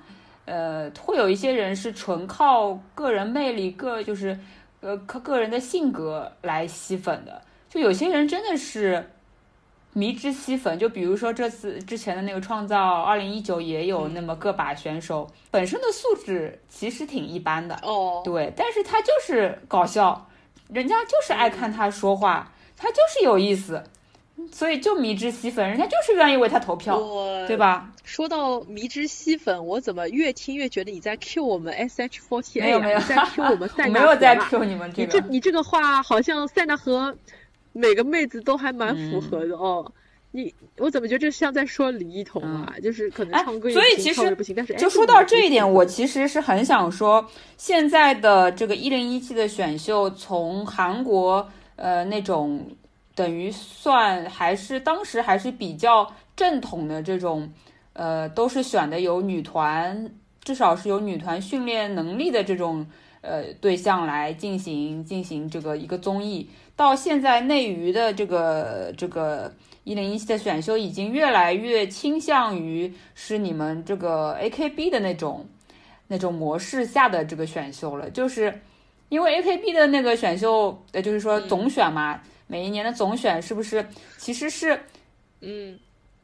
[0.50, 4.38] 呃，会有一些人是纯靠个人魅力、个就是
[4.82, 9.12] 呃靠个人的性格来吸粉的，就有些人真的是。
[9.92, 20.30] 迷之吸粉，就比如说这次之前的那个创造二零一九也有那么个把选手，本身的素质其实挺一般的，哦，对，但是他就是搞笑，
[20.72, 23.84] 人家就是爱看他说话，他就是有意思，
[24.52, 26.99] 所以就迷之吸粉，人家就是愿意为他投票，
[27.47, 27.91] 对吧？
[28.04, 33.02] 说到迷之吸粉，我怎么越听越觉得你在 Q 我们 SH48 没有没有啊？
[33.02, 37.15] 你在 Q 我们 塞我纳没有在 Q 你们这你这个，你这个话好像塞纳河
[37.73, 39.91] 每个妹子都还蛮符合的哦。
[40.32, 42.75] 你我怎么觉得这像在说李一桐啊？
[42.84, 52.63] 就是可能哎唱歌也行所以其实不行，但是哎就说到这一点，我其实是很想说，现在的这个一零一期的选秀，从韩国呃那种
[53.20, 57.52] 等于算还是当时还是比较正统的这种，
[57.92, 60.10] 呃，都是选的有女团，
[60.42, 62.88] 至少是有女团训练能力的这种
[63.20, 69.52] 呃对象来进行进行这个一个综艺，到现在内娱的这个这个。
[69.86, 75.44] 一零一七的选秀已经越来越倾向于是你们这个 AKB 的那种
[76.08, 78.62] 那种模式下的这个选秀了，就是
[79.08, 84.82] 因为 AKB 的那个选秀，呃，就是说总选嘛，每一年的总选是不是其实是
[85.42, 85.80] 嗯，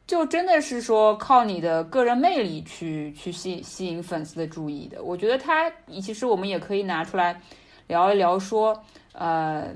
[0.08, 5.00] 就真的是说靠你的个人魅力去去吸吸引粉丝的注意的？
[5.04, 5.70] 我觉得他
[6.02, 7.40] 其实我们也可以拿出来
[7.86, 9.68] 聊一聊，说呃，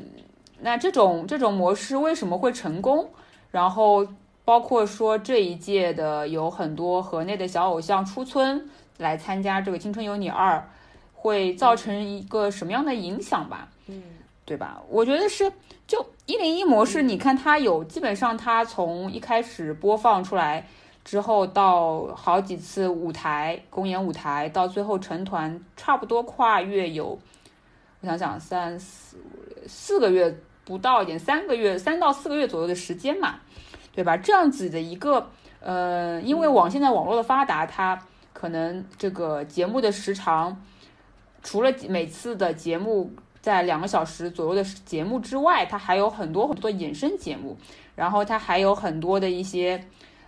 [0.58, 3.08] 那这种这种模式为什么会成功？
[3.52, 4.04] 然后
[4.44, 10.56] 包括说这一届的有很多河内的小偶像出村来参加这个《青春有你二》，
[11.14, 13.68] 会造成一个什么样的影响吧？
[13.86, 14.02] 嗯，
[14.44, 14.82] 对吧？
[14.88, 15.52] 我觉得是
[15.90, 20.64] 就一零一模式，你看它有基本上它从一开始播放出来
[21.04, 27.18] 之后，到好几次舞台公演舞台，到最后成团，差不多跨越有
[28.00, 29.16] 我想想三四
[29.66, 30.32] 四个月。
[30.62, 33.40] 不到一点，三个月，三到四个月左右的时间嘛，
[33.92, 34.16] 对吧？
[34.16, 38.00] 这样子的一个，呃，因为网现在网络的发达，它
[38.32, 40.62] 可能这个节目的时长，
[41.42, 47.56] 除了每次的节目在两个小时左右的节目之外，它还有很多很多的衍生节目，
[47.94, 49.82] 然后它还有很多的一些，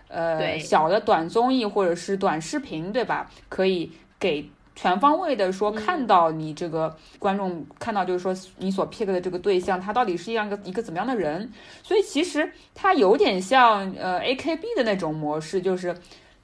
[0.07, 3.29] 呃，小的短综艺或者是短视频，对吧？
[3.49, 4.49] 可以给。
[4.75, 11.47] 全方位的说，看到你这个观众看到，就是说你所 pick 的这个对象，他到底是一样一个一个怎么样的人？
[11.83, 15.95] 所以其实它有点像呃 AKB 的那种模式，就是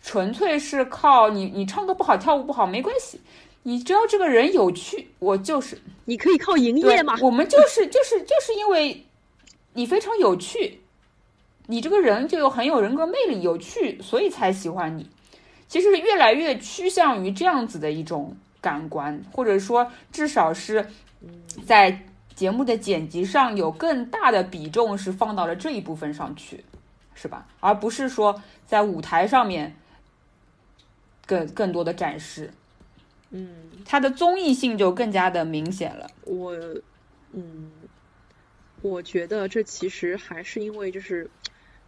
[0.03, 3.19] 纯粹是靠你，你唱歌不好，跳舞不好没关系，
[3.63, 7.17] 你只要这个人有趣，我就是你可以靠营业对嘛。
[7.21, 9.05] 我们就是 就是就是因为
[9.73, 10.81] 你非常有趣，
[11.67, 15.09] 你这个人就有很有人格魅力，有趣，所以才喜欢你。
[15.67, 20.87] 其实越来越趋向于这样子的一种感官，或者说至少是
[21.65, 26.63] 在节目的剪辑上有更大的比重是放到了这一部分上去，
[27.13, 27.45] 是吧？
[27.59, 29.75] 而不是说在舞台上面
[31.27, 32.51] 更更多的展示，
[33.31, 36.07] 嗯，它的综艺性就更加的明显了。
[36.25, 36.53] 我，
[37.31, 37.71] 嗯，
[38.81, 41.29] 我觉得这其实还是因为就是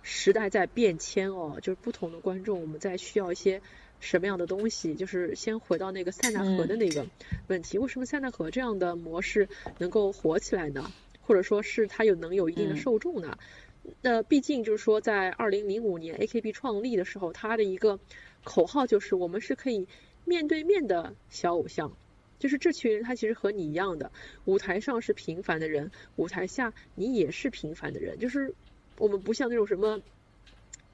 [0.03, 3.61] 时代在变迁哦，就是不同的观众，我们在需要一些
[3.99, 4.93] 什么样的东西。
[4.95, 7.05] 就是先回到那个塞纳河的那个
[7.47, 9.47] 问题，为什么塞纳河这样的模式
[9.79, 10.91] 能够火起来呢？
[11.21, 13.37] 或者说是它有能有一定的嗯受众呢？
[14.01, 17.99] 那毕竟就是说，在二零零五年 AKB 创立的时候，它的一个
[18.43, 19.87] 口号就是我们是可以
[20.25, 21.95] 面对面的小偶像，
[22.39, 24.11] 就是这群人他其实和你一样的，
[24.45, 28.53] 舞台上是平凡的人，舞台下你也是平凡的人，就是
[28.97, 30.01] 我们不像那种什么。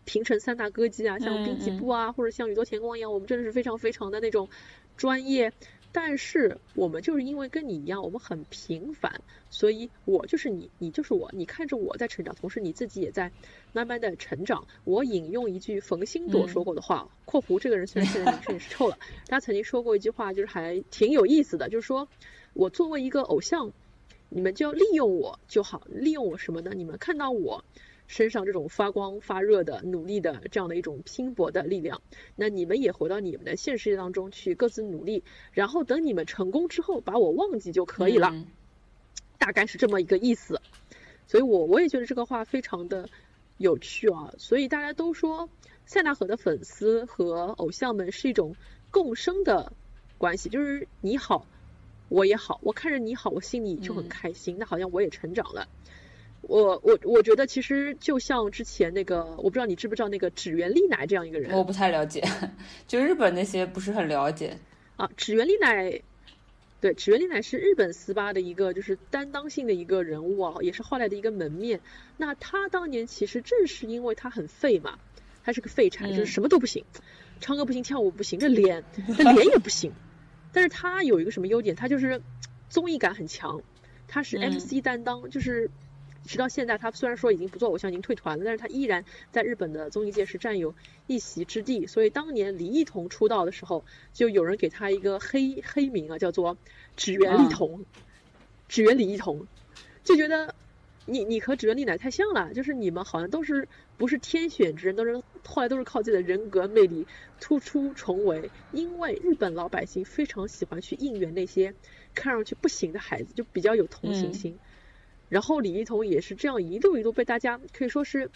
[0.10, 4.48] 平成三大歌姬啊，像嗯滨崎嗯步啊，或者像宇多田光一样，我们真的是非常非常的那种
[4.96, 5.52] 专业。
[5.92, 13.32] 但是我们就是因为跟你一样，我们很平凡，所以我就是你，你就是我，你看着我在成长，同时你自己也在
[13.74, 14.68] 慢慢的成长。
[14.84, 18.98] 我引用一句冯星朵嗯说过的话（括弧这个人虽然现在名声也是臭了），
[19.28, 22.08] 他曾经说过一句话，就是还挺有意思的，就是说
[22.54, 23.72] 我作为一个偶像，
[24.30, 26.72] 你们就要利用我就好，利用我什么呢？
[26.76, 27.64] 你们看到我。
[28.08, 32.02] 身上这种发光发热的、努力的这样的一种拼搏的力量，
[32.36, 38.48] 那你们也回到你们的现实世界当中去各自努力，然后等你们成功之后，把我忘记就可以了，嗯
[39.38, 40.60] 大概是这么一个意思。
[41.28, 43.10] 所以我我也觉得这个话非常的
[43.58, 44.34] 有趣啊。
[44.38, 45.50] 所以大家都说
[45.86, 48.56] 塞纳河的粉丝和偶像们是一种
[48.90, 49.74] 共生的
[50.18, 51.46] 关系，就是你好，
[52.10, 55.68] 我也好，我看着你好，我心里就很嗯开心，那好像我也成长了。
[56.48, 62.24] 我我我觉得其实就像之前那个，我不知道你知不知道那个指原丽乃这样一个人我不太了解，
[62.88, 64.58] 就日本那些不是很了解。
[64.96, 66.02] 啊，指原丽乃，
[66.80, 71.80] 对，指原丽乃是日本丝巴的一个就是担当性的一个人物啊，也是后来的一个门面。
[72.18, 74.98] 那他当年其实正是因为他很废嘛，
[75.44, 76.84] 他是个废柴，就是嗯什么都不行，
[77.40, 78.84] 唱歌不行，跳舞不行，这脸
[79.18, 79.92] 这脸也不行。
[80.54, 81.76] 但是他有一个什么优点？
[81.76, 82.22] 他就是
[82.70, 83.62] 综艺感很强，
[84.08, 85.70] 他是嗯 MC 担当，就是
[86.28, 90.76] 直到现在，他虽然说已经不做偶像，已经退团了，但是他依然在日本的综艺界是占有
[91.08, 91.88] 一席之地。
[91.88, 96.58] 所以当年李一桐出道的时候，就有人给他一个黑黑名啊，叫做
[96.96, 97.86] 指原丽桐，
[98.68, 99.48] 指原李一桐，
[100.04, 100.54] 就觉得
[101.06, 107.08] 你你和指原丽乃太像了，就是你们好像都是不是天选之人，都是后来都是靠自己的人格魅力
[107.40, 108.52] 突出重围。
[108.74, 111.74] 因为日本老百姓非常喜欢去应援那些
[112.14, 114.60] 看上去不行的孩子，就比较有同情心。
[115.30, 118.32] 然后李一桐也是这样一路一路被大家可以说是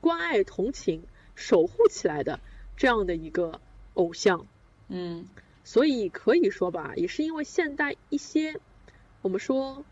[0.00, 1.02] 关爱、同情、
[1.34, 2.40] 守护起来的
[2.76, 3.60] 这样的一个
[3.94, 4.46] 偶像。
[4.88, 5.26] 嗯
[5.64, 8.60] 所以可以说吧，也是因为现代一些
[9.22, 9.84] 我们说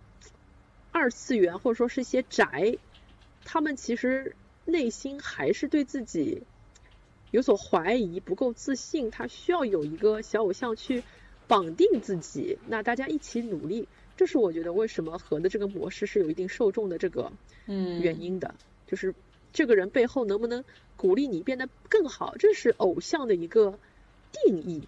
[0.92, 2.78] 二次元或者说是一些宅，
[3.44, 6.44] 他们其实内心还是对自己
[7.32, 11.02] 有所怀疑，不够自信，他需要有一个小偶像去
[11.48, 17.30] 绑定自己，那大家一起努力，这是我觉得为什么和的这个模式是有一定受众的这个
[17.66, 18.54] 嗯，原因的，
[18.86, 19.14] 就是
[19.52, 20.62] 这个人背后能不能
[20.96, 23.76] 鼓励你变得更好，这是偶像的一个
[24.32, 24.82] 定义。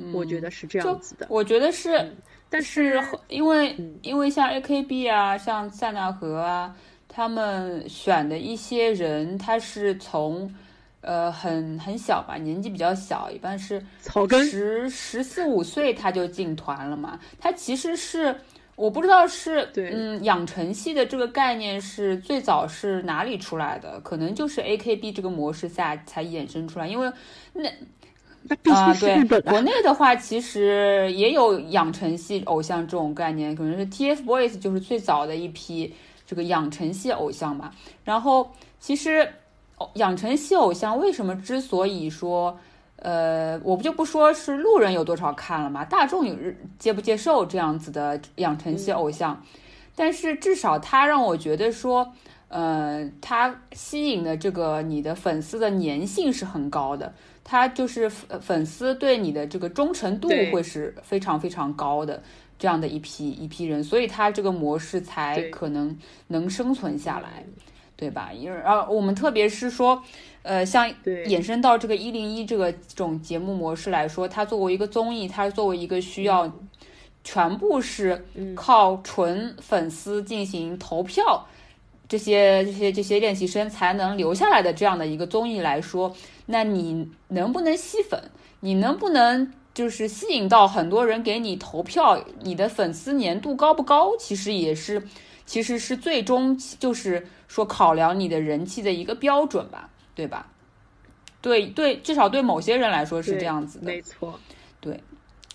[0.00, 1.26] 嗯我觉得是这样子的。
[1.28, 2.16] 我觉得是，嗯
[2.48, 6.76] 但是是因为、嗯因为像 AKB 啊，像塞纳河啊，
[7.08, 10.54] 他们选的一些人，他是从
[11.00, 17.18] 呃很很小吧，年纪比较小，一般是草根十十四五岁他就进团了嘛。
[17.40, 18.34] 他其实是
[18.78, 23.98] 我不知道是对嗯养成系的这个概念是最早是哪里出来的？
[24.00, 27.10] 可能就是 AKB 这个模式下才衍生出来，因为
[27.52, 27.68] 那
[28.72, 35.92] 啊，对国内的话其实也有养成系偶像这种概念，可能是 TFBOYS 就是最早的一批
[36.24, 37.74] 这个养成系偶像吧。
[38.04, 39.28] 然后其实
[39.78, 42.56] 哦养成系偶像为什么之所以说，
[42.98, 46.36] 呃，我不就不说是路人有多少看了嘛，大众有
[46.78, 49.42] 接不接受这样子的养成系偶像，
[49.94, 52.12] 但是至少他让我觉得说。
[52.50, 57.12] 呃，他吸引的这个你的粉丝的粘性是很高的，
[57.44, 62.22] 他就是粉粉丝对你的这个忠诚度会是非常非常高的
[62.58, 65.94] 这样的一批一批人，所以他这个模式才可能
[66.28, 67.44] 能生存下来，
[67.96, 68.32] 对吧？
[68.32, 70.02] 因为啊我们特别是说，
[70.48, 71.26] 呃，像对。
[71.26, 76.50] 衍生到这个一零一这个这种节目模式来说，它作为一个综艺，它作为一个需要
[77.22, 78.54] 全部是嗯。
[78.54, 81.46] 靠纯粉丝进行投票。
[82.08, 88.18] 这些这些这些练习生才能留下来的这样的一个综艺来说，那你能不能吸粉？
[88.60, 95.02] 你能不能就是吸引到很多人给你投票，你的粉丝粘度高不高，其实也是
[95.44, 100.48] 其实是最终就是说考量你的人气的一个标准吧，对吧？
[101.40, 104.36] 对对，至少对某些人来说是这样子的，没错，
[104.80, 105.00] 对。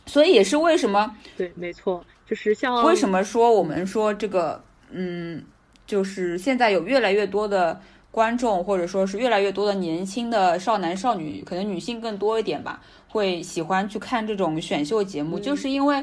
[0.06, 5.44] 所以也是为什么对，没错，就是像为什么说我们说这个，嗯，
[5.86, 7.78] 就是现在有越来越多的
[8.10, 15.42] 观众，或者说是越来越多的年轻的少男少女，可能女性更多一点吧，会喜欢去看这种选秀节目，嗯。
[15.42, 16.02] 就是因为，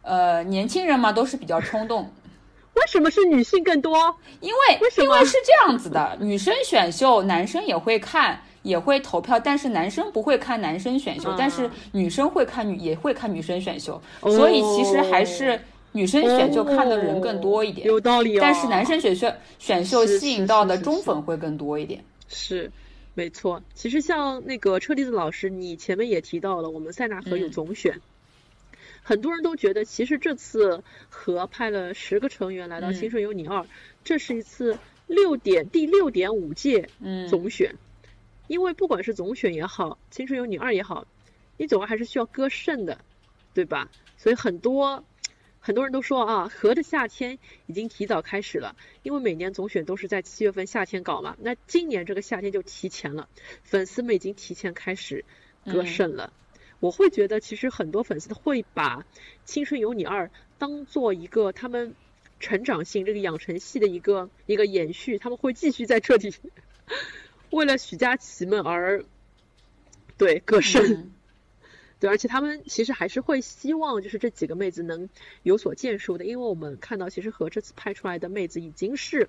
[0.00, 2.10] 呃，年轻人嘛都是比较冲动，
[2.80, 3.94] 为什么是女性更多？
[4.40, 4.58] 因为
[5.02, 15.60] 因为是这样子的，女生选秀，男生也会看，也会投票，但是男生不会看男生选秀，啊但是女生会看女也会看女生选秀，所以其实还是
[15.92, 17.86] 女生选秀看的人更多一点。
[17.86, 18.40] 有道理哦。
[18.40, 22.02] 但是男生选秀选秀吸引到的中粉会更多一点。
[22.28, 22.70] 是，
[23.14, 23.60] 没错。
[23.74, 28.00] 其实像那个车厘子老师，你前面也提到了，我们塞纳河有嗯总选，
[29.02, 33.60] 很多人都觉得，其实这次和派了十个成员来到《嗯青春有你二》，
[34.04, 37.74] 这是一次六点第六点五届嗯，总选，
[38.46, 41.06] 因为不管是总选也好，《青春有你二》也好，
[41.56, 43.00] 你总归还是需要割肾的，
[43.54, 43.90] 对吧？
[44.16, 45.04] 所以很多
[45.58, 53.28] 很多人都说啊，和的夏天已经提早开始了，因为每年总选都是在七月份夏天搞嘛，那今年这个夏天就提前了，
[53.62, 55.24] 粉丝们已经提前开始
[55.64, 56.32] 割嗯肾了。
[56.80, 59.00] 我会觉得，其实很多粉丝会把
[59.44, 60.26] 《青春有你二》
[60.58, 61.94] 当做一个他们
[62.40, 66.34] 成长性这个养成系的一个一个延续，他们会继续在这里
[67.50, 69.04] 为了许佳琪们而
[70.16, 70.84] 对歌声。
[70.86, 71.12] 嗯
[72.00, 75.10] 对，而且他们其实还是会希望，就是这几个妹子能
[75.42, 79.28] 有所建树的，因为我们看到，其实和这次拍出来的妹子已经是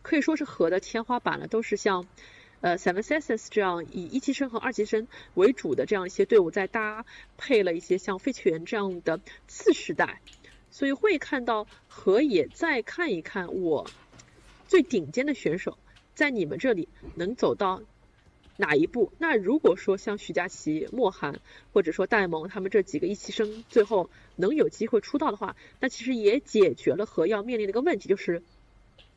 [0.00, 2.08] 可以说是和的天花板了，都是像
[2.60, 7.04] 呃 Seven Senses 这样以一期生和二期生为主的这样一些队伍，在搭
[7.36, 10.20] 配了一些像费雪原这样的次世代，
[10.70, 13.88] 所以会看到和也再看一看我
[14.66, 15.78] 最顶尖的选手
[16.14, 17.82] 在你们这里能走到
[18.56, 19.12] 哪一步？
[19.18, 21.40] 那如果说像徐佳琪、莫寒
[21.74, 28.42] 或者说戴萌他们这几个一期生最后能有机会出道的话，那其实也解决了和要面临的一个问题，就是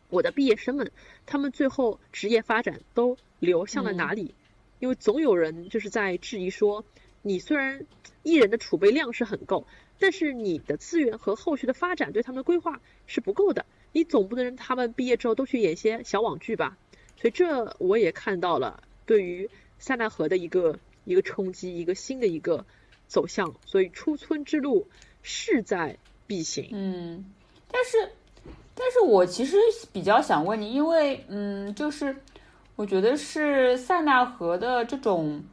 [0.09, 0.91] 我的毕业生们
[1.25, 4.35] 他们最后职业发展都流向了哪里？
[4.79, 6.83] 因为总有人就是在质疑说，
[7.21, 7.85] 你虽然
[8.23, 9.67] 艺人的储备量是很够，
[9.99, 16.77] 但是你的资源和后续的发展对他们的规划是不够的，你总不能让他们毕业之后都去演些小网剧吧？
[17.17, 22.65] 所以这我也看到了对于塞纳河的一个一个冲击，一个新的一个
[23.07, 24.87] 走向，所以出村之路
[25.21, 26.69] 势在必行。
[26.71, 27.25] 嗯，
[27.69, 28.11] 但是，
[28.79, 29.57] 但是我其实
[29.91, 32.15] 比较想问你，因为嗯，就是
[32.77, 35.43] 我觉得是塞纳河的这种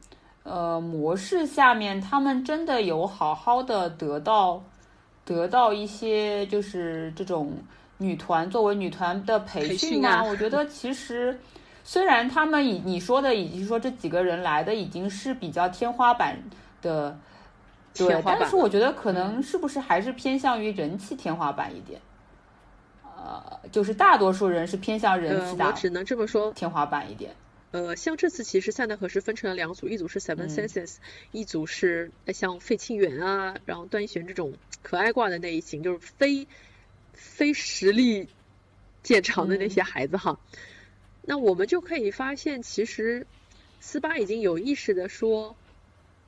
[0.43, 4.63] 呃模式下面，他们真的有好好的得到
[5.25, 7.51] 得到一些就是这种
[7.97, 10.09] 女团作为女团的培培训吗？
[10.09, 11.37] 训啊我觉得其实。
[11.89, 16.37] 虽然他们以你说的，以及说这几个人来的已经是比较天花板
[16.81, 17.17] 的，
[17.95, 21.97] 对但是我觉得可能是不是还是偏向于人气天花板一点，
[23.17, 27.35] 呃，就是大多数人是偏向人呃，气大我只能这么说，天花板一点。
[27.71, 30.97] 呃，像这次其实塞纳河是分成了两组，一组是 Seven 嗯 Senses，、
[31.31, 34.53] 一组是呃像费庆元啊，然后段奕璇这种
[34.83, 36.47] 可爱挂的那一型，就是非
[37.13, 38.29] 非实力
[39.03, 40.39] 见长的那些孩子哈。
[41.23, 43.27] 那我们就可以发现，其实
[43.81, 45.57] 斯巴已经有意识的说，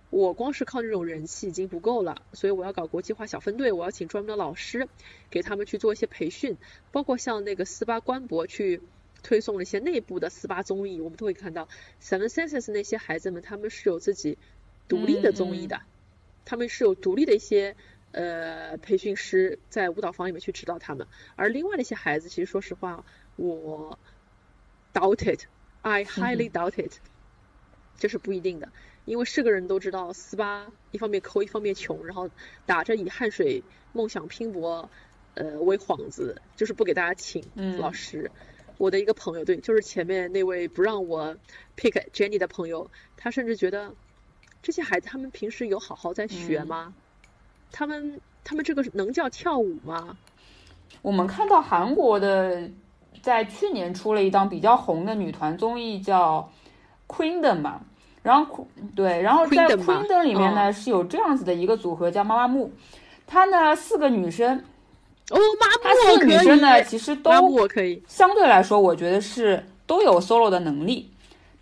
[0.10, 4.88] 我光是靠这种人气已经不够了，所以我要搞国际化小分队，我要请专门的老师
[5.30, 6.57] 给他们去做一些培训，
[6.91, 8.82] 包括像那个斯巴官博去
[9.22, 11.68] 推送了一些内部的斯巴综艺，我们都会看到。
[12.01, 14.38] Seven Senses 那些孩子们，他们是有自己
[14.88, 15.82] 独立的综艺的，
[16.45, 17.76] 他们是有独立的一些
[18.12, 21.05] 呃培训师在舞蹈房里面去指导他们，
[21.36, 23.05] 而另外的一些孩子，其实说实话，
[23.36, 23.99] 我
[24.93, 26.93] doubt it，I highly doubt it，、
[27.99, 28.72] 这是不一定的，
[29.06, 32.30] 因为是个人都知道，斯巴一方面抠，一方面穷，然后
[32.66, 34.89] 打着以汗水梦想拼搏
[35.34, 38.30] 呃为幌子，就是不给大家请嗯老师。
[38.78, 41.36] 我的一个朋友，对，就是前面那位不让我
[41.76, 43.93] pick Jenny 的朋友，他甚至觉得
[44.62, 46.93] 这些孩子他们平时有好好在学嗯吗？
[47.72, 50.18] 他们他们这个能叫跳舞吗？
[51.02, 52.70] 我们看到韩国的
[53.22, 56.50] 在去年出了一档比较红的女团综艺叫
[57.14, 57.86] 《Queendom》嘛，
[58.22, 62.72] 然后对，然后在 Queendom 里面呢、哦是有这样子的一个组合叫妈妈木，
[63.26, 64.57] 她呢四个女生，
[65.30, 71.09] 哦，妈妈木她四个女生呢，其实都我可以，相对来说，我觉得是都有 solo 的能力，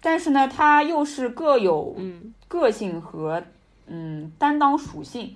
[0.01, 2.33] 但是呢，她又是各有嗯。
[2.49, 3.43] 个性和
[3.87, 5.35] 嗯担当属性。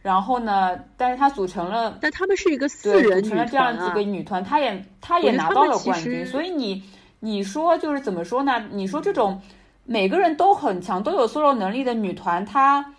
[0.00, 6.82] 然后呢，但是他组成了，但他们是一个四对，人女组成了这样几个，女团，她也她也拿到了冠军，所以你
[7.20, 8.68] 你说就是怎么说呢？
[8.70, 9.38] 你说这种
[9.86, 12.94] 每个人都很强、都有 solo 能力的女团，她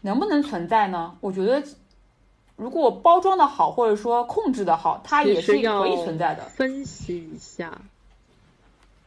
[0.00, 1.16] 能不能存在呢？
[1.20, 1.62] 我觉得，
[2.56, 6.44] 如果包装的好，或者说控制的好，它也是可以存在的。
[6.46, 7.82] 分析一下。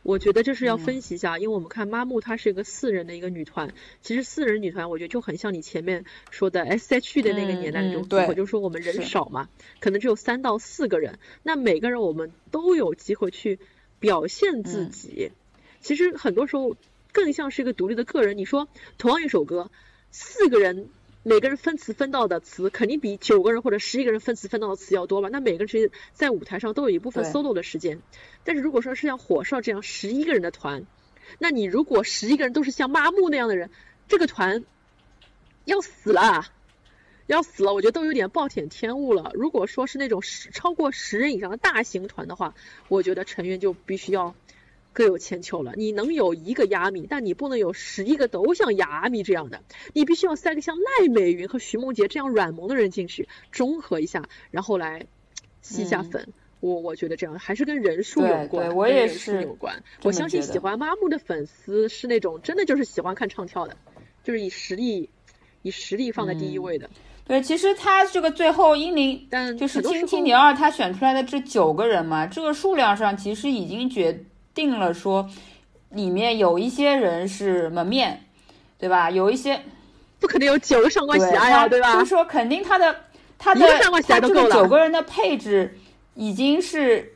[0.02, 3.74] 我觉得这是要嗯分析一下，因为我们看妈木，她是一个四人的一个女团。
[4.02, 9.50] 其实四人女团，我觉得就很像你前面说的 S.H.E 的那个嗯年代那种组合，就是说我们人少嘛，
[9.80, 13.60] 可能只有三到四个人，那每个人我们都有机会去
[14.00, 15.32] 表现自嗯己。
[15.82, 16.76] 其实很多时候
[17.12, 18.38] 更像是一个独立的个人。
[18.38, 19.72] 你说同样一首歌，
[20.12, 20.90] 四个人
[21.24, 25.30] 每个人分词分到的词肯定比九个人或者十一个人分词分到的词要多吧？
[25.30, 28.02] 那每个人其实在舞台上都有一部分 solo 的时间。
[28.44, 30.86] 但是如果说是像火少这样十一个人的团，
[31.38, 33.70] 那你如果十一个人都是像麻木那样的人，
[34.08, 34.64] 这个团
[35.66, 36.48] 要死了啊，
[37.28, 37.74] 要死了！
[37.74, 39.32] 我觉得都有点暴殄天物了。
[39.36, 42.56] 如果说是那种十超过十人以上的大型团的话，
[42.88, 44.34] 我觉得成员就必须要
[44.94, 45.74] 各有千秋了。
[45.76, 49.62] 你能有一个亚米，但你不能有十一个都像亚米这样的，
[49.94, 55.06] 你必须要塞个像赖美云和徐梦洁这样软萌的人进去，中和一下，然后来
[55.62, 56.28] 吸一下嗯粉。
[56.62, 59.82] 我我觉得这样还是跟人数有关，对我也跟人数是有关。
[60.04, 63.78] 我相信喜欢麻木的粉丝是那种真的就是喜欢看唱跳的，
[64.26, 65.10] 就是以实力
[65.62, 66.90] 以实力放在第一嗯位的。
[67.24, 74.26] 对，其实他这个最后英灵但就是青青年二他选出来的这九个人嘛，这个数量上其实已经决
[74.60, 75.30] 定了说，
[75.92, 78.26] 里面有一些人是门面，
[78.78, 79.10] 对吧？
[79.10, 79.62] 有一些
[80.20, 82.08] 不可能有九个上官喜爱呀，对吧就是？
[82.08, 82.94] 说肯定他的
[83.38, 83.62] 他的
[84.06, 85.78] 他这个九个人的配置
[86.16, 87.14] 已经是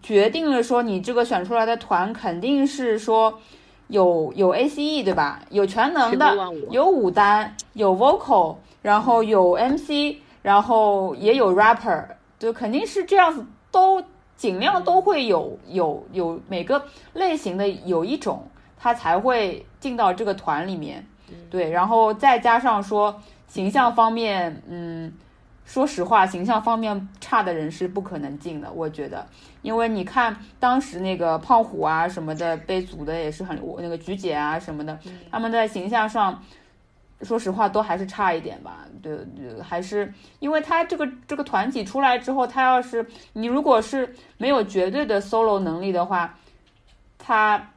[0.00, 3.40] 决定了说你这个选出来的团肯定是说
[3.88, 5.40] 有有 ACE 对吧？
[5.50, 6.36] 有全能的
[6.70, 12.04] 有舞担，有 vocal，然后有 MC，然后也有 rapper，
[12.38, 14.00] 就肯定是这样子，都
[14.36, 21.06] 尽量都会有有有每个类型的有一种，他才会进到这个团里面。
[21.50, 25.12] 对，然后再加上说形象方面，嗯，
[25.64, 29.26] 说实话，形象方面差的人是不可能进的，我觉得，
[29.62, 34.98] 因为你看当时那个胖虎啊什么的被组的也是很，我那个菊姐啊什么的，
[35.30, 36.42] 他们在形象上。
[37.24, 38.80] 说实话，都还是差一点吧。
[39.02, 46.34] 对，对还是因为他这个这个团体出来之后，他要是你如果是没有绝对的 solo 能力的话，
[47.18, 47.70] 他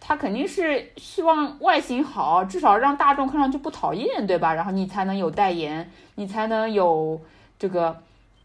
[0.00, 4.52] 他肯定是希望外形好，至少让大众看上去不讨厌，对吧？
[4.52, 7.20] 然后你才能有代言，你才能有
[7.58, 7.96] 这个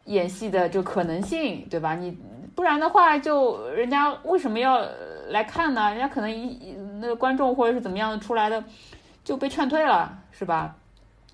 [0.06, 1.96] 演戏的这可能性，对吧？
[1.96, 2.16] 你
[2.56, 4.80] 不然的话，就人家为什么要
[5.30, 5.90] 来看呢？
[5.90, 8.64] 人家可能一那个观众或者是怎么样出来的
[9.24, 10.78] 就被劝退了，是吧？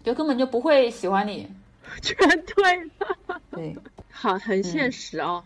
[0.03, 1.49] 就根本就不会喜欢你。
[2.01, 3.75] 全对了， 对，
[4.09, 5.43] 好，很现嗯实啊，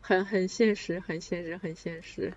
[0.00, 2.32] 很很现实，很现实，很现实。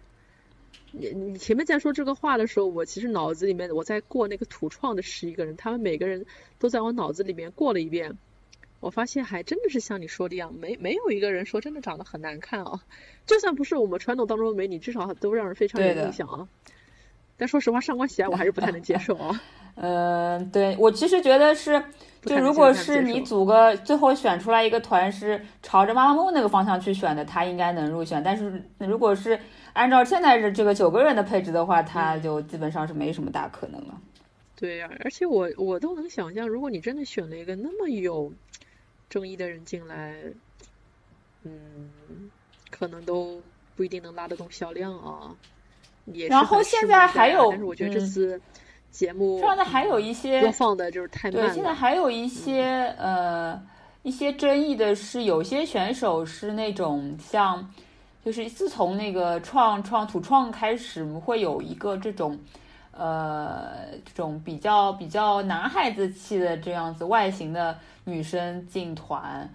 [0.92, 6.26] 你你前面在说这个话的时候，我其实脑子里面我在过那个土创的十一个人，他们每个人
[6.60, 8.18] 都在我脑子里面过了一遍。
[8.80, 12.84] 我发现还真的是像你说的一样，没没有一个人说真的长得很难看啊。
[13.26, 16.48] 就算不是我们传统当中的美女，至少都让人非常有印象啊。
[17.38, 19.42] 但说实话，上官喜爱我还是不太能接受啊。
[19.82, 21.82] 嗯、对我其实觉得是，
[22.24, 28.22] 就如果是你组个最后选出来一个团是朝着妈妈木那个方向去选的，他应该能入选。
[28.22, 29.40] 但是如果是
[29.72, 34.02] 按照现在这这个九个人的配置的话，他嗯就基本上是没什么大可能了。
[34.56, 38.34] 对呀、而且我我都能想象，如果你真的选了一个那么有
[39.10, 40.14] 争议的人进来，
[41.46, 41.90] 嗯，
[42.70, 43.42] 可能都
[43.78, 45.34] 不一定能拉得动销量啊。
[46.08, 48.42] 也是然后现在还有但是我觉得这嗯次
[48.92, 51.74] 节目现在还有一些播放的就是太对，现在。
[51.74, 53.62] 还有一些呃
[54.04, 57.72] 一些争议的是，有些选手是那种像，
[58.26, 62.38] 就是自从那个创创土创开始，会有一个这种
[62.92, 69.50] 呃这种比较比较男孩子气的这样子外形的女生进团，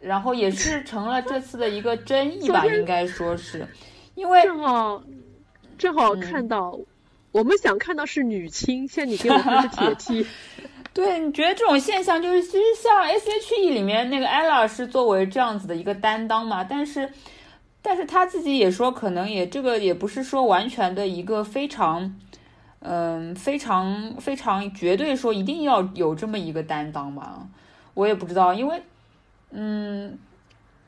[0.00, 3.66] 然后也是成了这次的一个争议吧，应该说是，
[4.14, 5.02] 因为正好
[5.78, 6.20] 正好嗯。
[6.20, 6.78] 看到，
[7.36, 10.26] 我们想看到是女青，现在你给我看是铁梯
[10.94, 17.12] 对，你觉得这种现象就是，其实像 S.H.E 里面那个 ella 是作为这样子的一个担当嘛，但是，
[17.82, 22.16] 但是他自己也说，可能也这个也不是说完全的一个非常，
[22.78, 27.46] 嗯，非常非常绝对说一定要有这么一个担当吧，
[27.92, 28.82] 我也不知道，因为，
[29.50, 30.18] 嗯，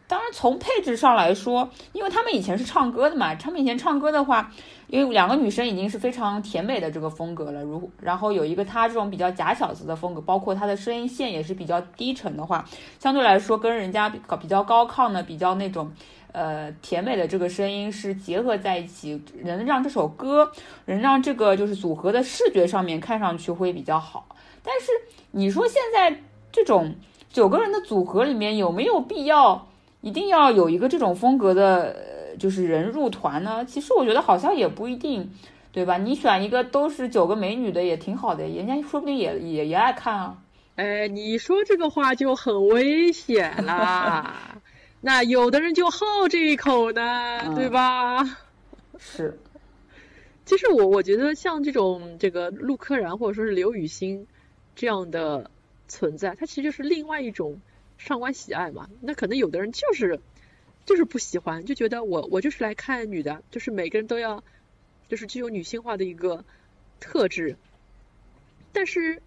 [0.08, 4.50] 当然从配置上来说，因为他们以前是唱歌的嘛，他们以前唱歌的话，
[4.86, 12.64] 因为两个女生已经是非常甜美的这个风格了，如然后有一个她这种比较假小子的风格，包括她的声音线也是比较低沉的话，
[12.98, 15.92] 相对来说跟人家比比较高亢的、比较那种
[16.32, 20.50] 呃甜美的这个声音是结合在一起，能让这首歌，
[20.86, 24.26] 能让这个就是组合的视觉上面看上去会比较好。
[24.62, 24.86] 但是
[25.32, 26.18] 你说现在
[26.50, 26.94] 这种
[27.30, 29.67] 九个人的组合里面有没有必要
[30.00, 31.96] 一定要有一个这种风格的，
[32.30, 33.64] 呃就是人入团呢？
[33.64, 35.30] 其实我觉得好像也不一定，
[35.72, 35.98] 对吧？
[35.98, 40.38] 你选一个都是九个美女的也挺好的，人家说不定也也也爱看啊。
[40.76, 44.60] 哎，你说这个话就很危险啦。
[45.00, 48.24] 那有的人就好这一口呢，嗯对吧？
[48.98, 49.38] 是，
[50.44, 54.26] 其实我我觉得像这种这个陆柯燃或者说是刘雨欣
[54.74, 55.50] 这样的
[55.88, 57.60] 存在，它其实就是另外一种
[57.98, 58.88] 上官喜爱嘛。
[59.02, 60.20] 那可能有的人就是
[60.86, 64.42] 就是不喜欢，就觉得我我就是来看女的，就是每个人都要
[65.08, 66.44] 就是具有女性化的一个
[67.00, 67.56] 特质。
[68.72, 69.22] 但是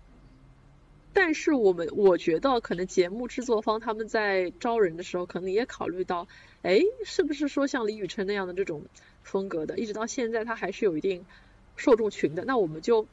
[1.14, 6.28] 但是我们我觉得可能节目制作方他们在招人的时候，可能也考虑到，
[6.62, 8.84] 哎，是不是说像李宇春那样的这种
[9.22, 11.26] 风格的，一直到现在他还是有一定
[11.76, 13.08] 受众群的，那我们就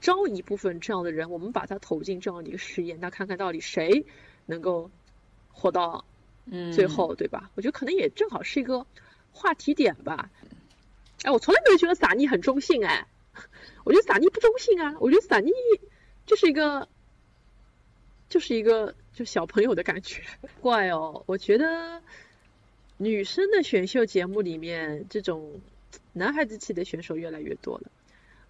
[0.00, 4.06] 招一部分这样的人，我们把他投进这样的一个实验，那看看到底谁
[4.46, 4.90] 能够
[5.52, 6.04] 活到
[6.46, 7.50] 嗯，最后，对吧？
[7.54, 8.86] 我觉得可能也正好是一个
[9.30, 10.30] 话题点吧。
[11.22, 13.06] 哎，我从来没有觉得撒尼很中性，哎，
[13.84, 15.52] 我觉得撒尼不中性啊，我觉得撒尼
[16.26, 16.88] 就是一个，
[18.28, 20.22] 就是一个就小朋友的感觉。
[20.60, 22.02] 怪哦，我觉得
[22.96, 25.60] 女生的选秀节目里面，这种
[26.12, 27.84] 男孩子气的选手越来越多了。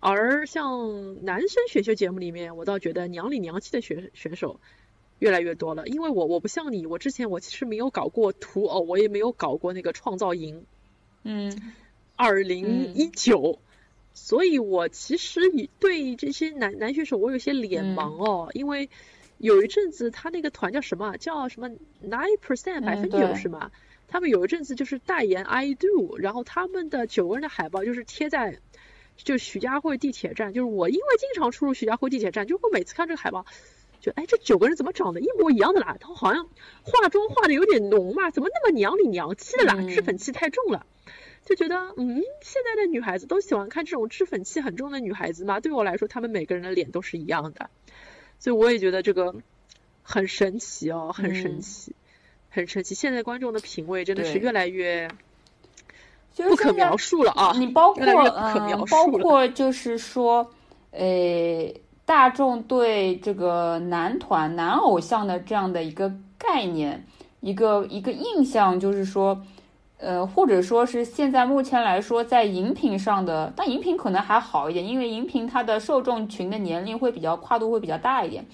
[0.00, 4.58] 而像男生选秀节目里面，我倒觉得娘里娘气的选选手
[5.22, 5.86] 越来越多了。
[5.86, 10.64] 因为我我不像你，我之前我其实没有搞过图偶，我也没有搞过那个创造营
[11.22, 11.72] 嗯
[12.16, 13.60] 二零一九，
[14.14, 18.90] 所以我其实也对这些男男选手我有些脸盲哦，因为
[19.38, 21.70] 有一阵子他那个团叫什么啊，叫什么
[22.04, 23.70] nine percent 百分九对是吗？
[24.08, 28.58] 他们有一阵子就是代言 I do，然后他们的九个人的海报就是贴在
[29.16, 33.46] 就徐家汇地铁站，就是我因为经常出入徐家汇地铁站，就我每次看这个海报，
[34.02, 35.96] 就哎这九个人怎么长得一模一样的啦？
[35.98, 36.46] 他好像
[36.82, 39.76] 化妆化的有点浓嘛，怎么那么娘里娘气的啦？
[39.78, 40.84] 嗯脂粉气太重了。
[41.44, 45.58] 就觉得，嗯，现在的女孩子都喜欢看这种脂粉气很重的女孩子嘛。
[45.58, 47.68] 对我来说，她们每个人的脸都是一样的，
[48.38, 49.34] 所以我也觉得这个
[50.02, 51.96] 很神奇哦，很神嗯奇，
[52.48, 52.94] 很神奇。
[52.94, 55.08] 现在观众的品味真的是越来越
[56.36, 57.52] 不可描述了啊！
[57.58, 60.48] 你包括越来越不可描嗯，述了包括就是说，
[60.92, 61.74] 呃，
[62.04, 67.06] 大众对这个男团、男偶像的这样的一个概念，
[67.40, 69.40] 一个一个印象，就是说，
[69.98, 78.44] 呃，或者说是现在目前来说，在荧屏上的，但荧屏可能还好一点，因为荧屏它的受众群的年龄会比较跨度会比较大一点，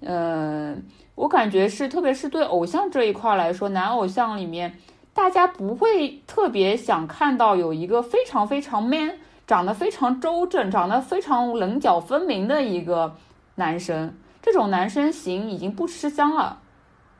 [0.00, 0.76] 呃，
[1.14, 4.78] 我感觉是，特别是对偶像这一块来说，男偶像里面。
[5.16, 9.12] 大家不会特别想看到有一个非常非常 man、
[9.46, 13.16] 长得非常周正、长得非常棱角分明的一个
[13.54, 16.58] 男生，这种男生型已经不吃香了，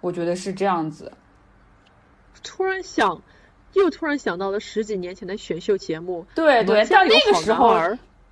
[0.00, 1.12] 我觉得是这样子。
[2.42, 3.20] 突然想，
[3.74, 7.78] 又突然想到了十几年前的选秀节目，对对，家到那个时候，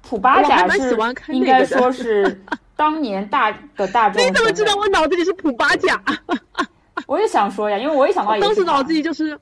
[0.03, 0.97] 普巴甲是
[1.28, 2.40] 应该说是
[2.76, 6.01] 当年大的大众 你怎么知道我脑子里是普巴甲？
[7.07, 9.38] 我也想说呀，因为我也想到当时脑子里就是，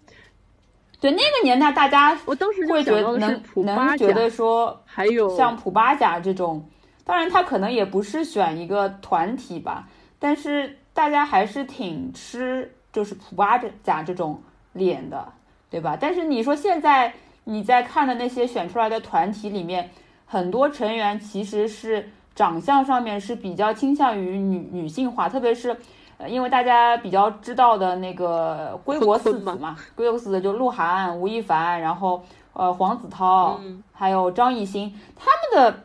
[1.03, 6.64] 对那个年代，大家我当时会觉得能能觉得说还有像普巴甲这种，
[7.05, 9.88] 当然他可能也不是选一个团体吧，
[10.20, 14.40] 但是大家还是挺吃就是普巴甲这种
[14.72, 15.26] 脸的，
[15.68, 15.98] 对吧？
[16.00, 19.90] 但是你说现在你在看的那些选出来的团体里面，
[20.24, 25.76] 很多成员其实是长相上面是比较倾向于女女性化，特别是。
[26.22, 35.82] 呃，因为大家比较知道的那个归国四子嘛，归国四子就鹿晗、吴亦凡，然后呃黄子韬，嗯还有张艺兴，他们的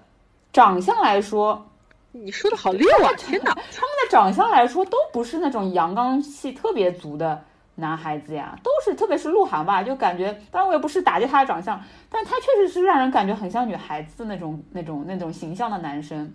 [0.53, 1.65] 长相来说，
[2.11, 3.09] 你说的好溜啊！
[3.17, 11.81] 天哪，他们的长相来说都不是那种阳刚气特别足的男孩子呀，都是特别是鹿晗吧，就感觉，当然我也不是打击他的长相，
[12.11, 16.31] 但他确实是让人感觉很像女孩子那种那种那种形象的男生，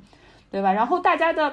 [0.50, 0.72] 对吧？
[0.72, 1.53] 然后大家的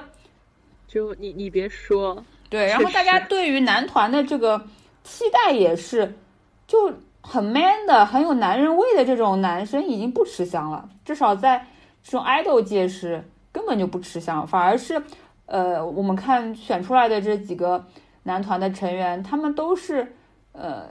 [0.88, 4.62] 就你你别说，对，然后大家对于男团的这个
[5.02, 6.18] 期待也是，
[6.66, 6.92] 就
[7.22, 11.64] 很 man 的、很有男人味的这种男生已经不吃香了，至少在
[12.02, 15.02] 这种 idol 界是根本就不吃香，反而是，
[15.46, 17.86] 呃，我们看选出来的这几个
[18.24, 20.14] 男团的成员，他们都是。
[20.52, 20.82] 呃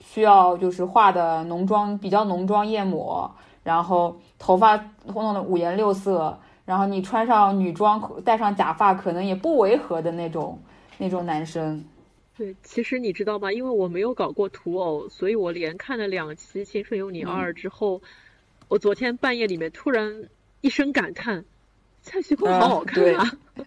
[0.00, 3.30] 需要就是化的浓妆比较浓妆艳抹，
[3.62, 4.76] 然后头发
[5.06, 10.58] 弄的五颜六色，然后你穿上女装戴上假发可能也不违和的那种
[11.02, 11.84] 那种男生。
[12.36, 13.52] 对，其实你知道吗？
[13.52, 18.00] 因为我没有搞过土偶，所以我连看了两期《青春有你二》之后，
[18.68, 20.28] 我昨天半夜里面突然
[20.60, 21.44] 一声感叹：
[22.00, 23.36] 蔡徐坤好好看啊！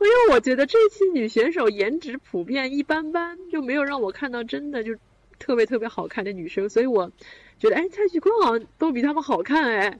[0.00, 4.94] 因为我觉得这期女选手颜值普遍一般般，就没有让我看到真的就
[5.38, 7.10] 特别特别好看的女生，所以我
[7.58, 9.98] 觉得哎，蔡徐坤好像都比他们好看哎。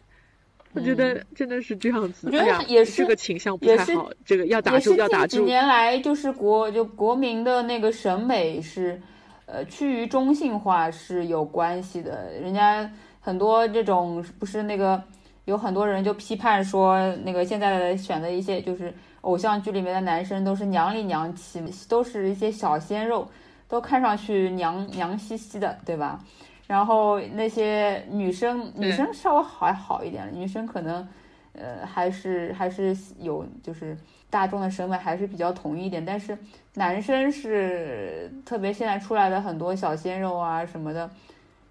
[0.78, 5.38] 我觉得真的是这样子，我觉得也是这个倾向不太好，这个要打住要打住。
[5.38, 9.00] 几年来就是国就国民的那个审美是，
[9.46, 12.30] 呃，趋于中性化是有关系的。
[12.40, 15.02] 人家很多这种不是那个
[15.44, 23.28] 有很多人就批判说，那个现在的选的一些就是偶像剧里面的男生都是娘里娘气，都是一些小鲜肉，
[23.66, 26.20] 都看上去娘娘兮兮的，对吧？
[26.68, 31.08] 然后那些女生，女生稍微还好一点，女生可能，
[31.54, 33.96] 呃，还是还是有，就是
[34.28, 36.04] 大众的审美还是比较统一一点。
[36.04, 36.36] 但是
[36.74, 41.10] 男生是特别现在出来的很多小鲜肉啊什么的，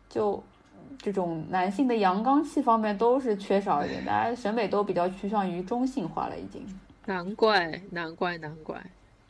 [0.10, 0.43] 就
[0.98, 6.66] 这种男性的阳刚气方面都是缺少一点，大家审美都比较趋向于中性化了已经。
[7.06, 8.82] 难怪，难怪，难怪，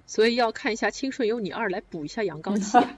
[0.06, 2.78] 所以要看一下《青春有你二》来补一下阳刚气。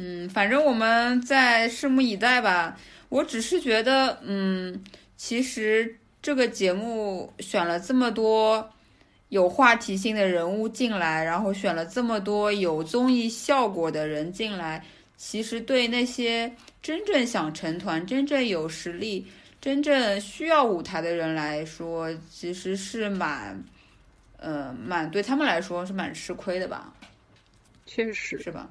[0.00, 2.78] 嗯，反正我们再拭目以待吧。
[3.08, 4.80] 我只是觉得，嗯，
[5.16, 8.70] 其实这个节目选了这么多
[9.28, 14.84] 有话题性的人物进来，然后选了这么多有综艺效果的人进来，
[15.16, 19.26] 其实对那些真正想成团、真正有实力、
[19.60, 23.60] 真正需要舞台的人来说，其实是蛮，
[24.36, 26.94] 呃，蛮对他们来说是蛮吃亏的吧？
[27.84, 28.70] 确实是吧？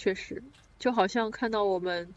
[0.00, 0.42] 确实，
[0.78, 2.08] 就好像看到我们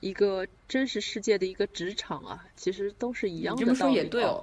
[0.00, 4.42] 一个真实世界的一个职场啊，其实都是一样的这么说也对哦，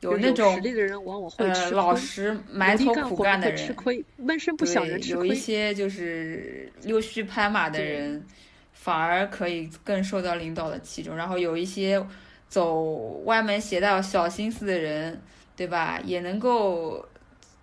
[0.00, 5.28] 有那种实力的人往往会吃老实埋头苦干的人吃亏，闷声不响人吃亏。
[5.28, 8.26] 有一些就是溜须拍马的人，
[8.72, 11.14] 反而可以更受到领导的器重。
[11.14, 12.04] 然后有一些
[12.48, 15.22] 走歪门邪道、小心思的人，
[15.54, 16.00] 对吧？
[16.04, 17.07] 也能够。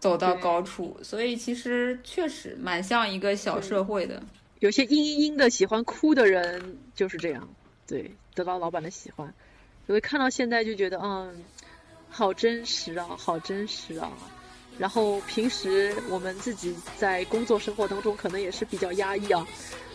[0.06, 4.22] 走到高处，所以其实确实蛮像一个小社会的。
[4.60, 7.49] 有些嘤嘤嘤的喜欢哭的人就是这样，
[7.88, 9.34] 对，得到老板的喜欢。
[9.88, 11.43] 所以看到现在就觉得，嗯，
[12.10, 14.12] 好真实啊，好真实啊。
[14.78, 19.47] 然后平时我们自己在工作生活当中可能也是比较压抑啊。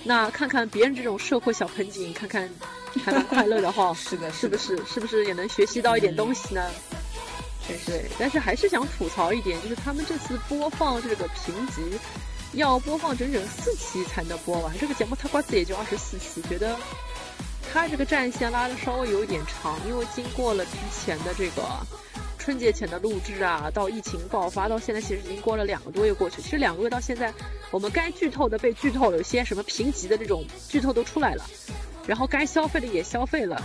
[0.04, 2.48] 那看看别人这种社会小盆景，看看
[3.04, 3.92] 还蛮快乐的哈。
[3.94, 4.76] 是的，是不是？
[4.84, 6.62] 是不是也能学习到一点东西呢？
[7.86, 11.82] 对，但是还是想吐槽一点，就是他们这次播放这个评级，
[12.54, 14.76] 要播放整整四期才能播完。
[14.78, 16.76] 这个节目它瓜子也就二十四期，觉得
[17.72, 21.62] 它这个战线拉的稍微有一点长，因为经过了之前的这个
[22.38, 26.42] 春节前的录制啊，到疫情爆发到现在，其实已经过了两个多月过去。
[26.42, 27.32] 其实两个月到现在，
[27.70, 31.44] 我们该剧透的被剧透，有些什么评级的这种剧透都出来了，
[32.06, 33.62] 然后该消费的也消费了，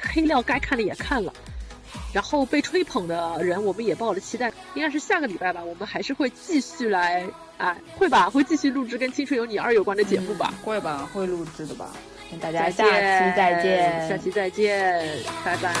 [0.00, 1.30] 黑料该看的也看了。
[2.12, 7.24] 然后被吹捧的人，我们也抱了期待，应该是下个礼拜吧，我们还是会继续来，
[7.58, 11.90] 哎，会吧，会继续录制跟《青春有你二》有关的节目吧，会吧，会录制的吧，
[12.30, 12.90] 跟大家下期
[13.36, 15.00] 再见，下期再见，
[15.44, 15.74] 拜拜。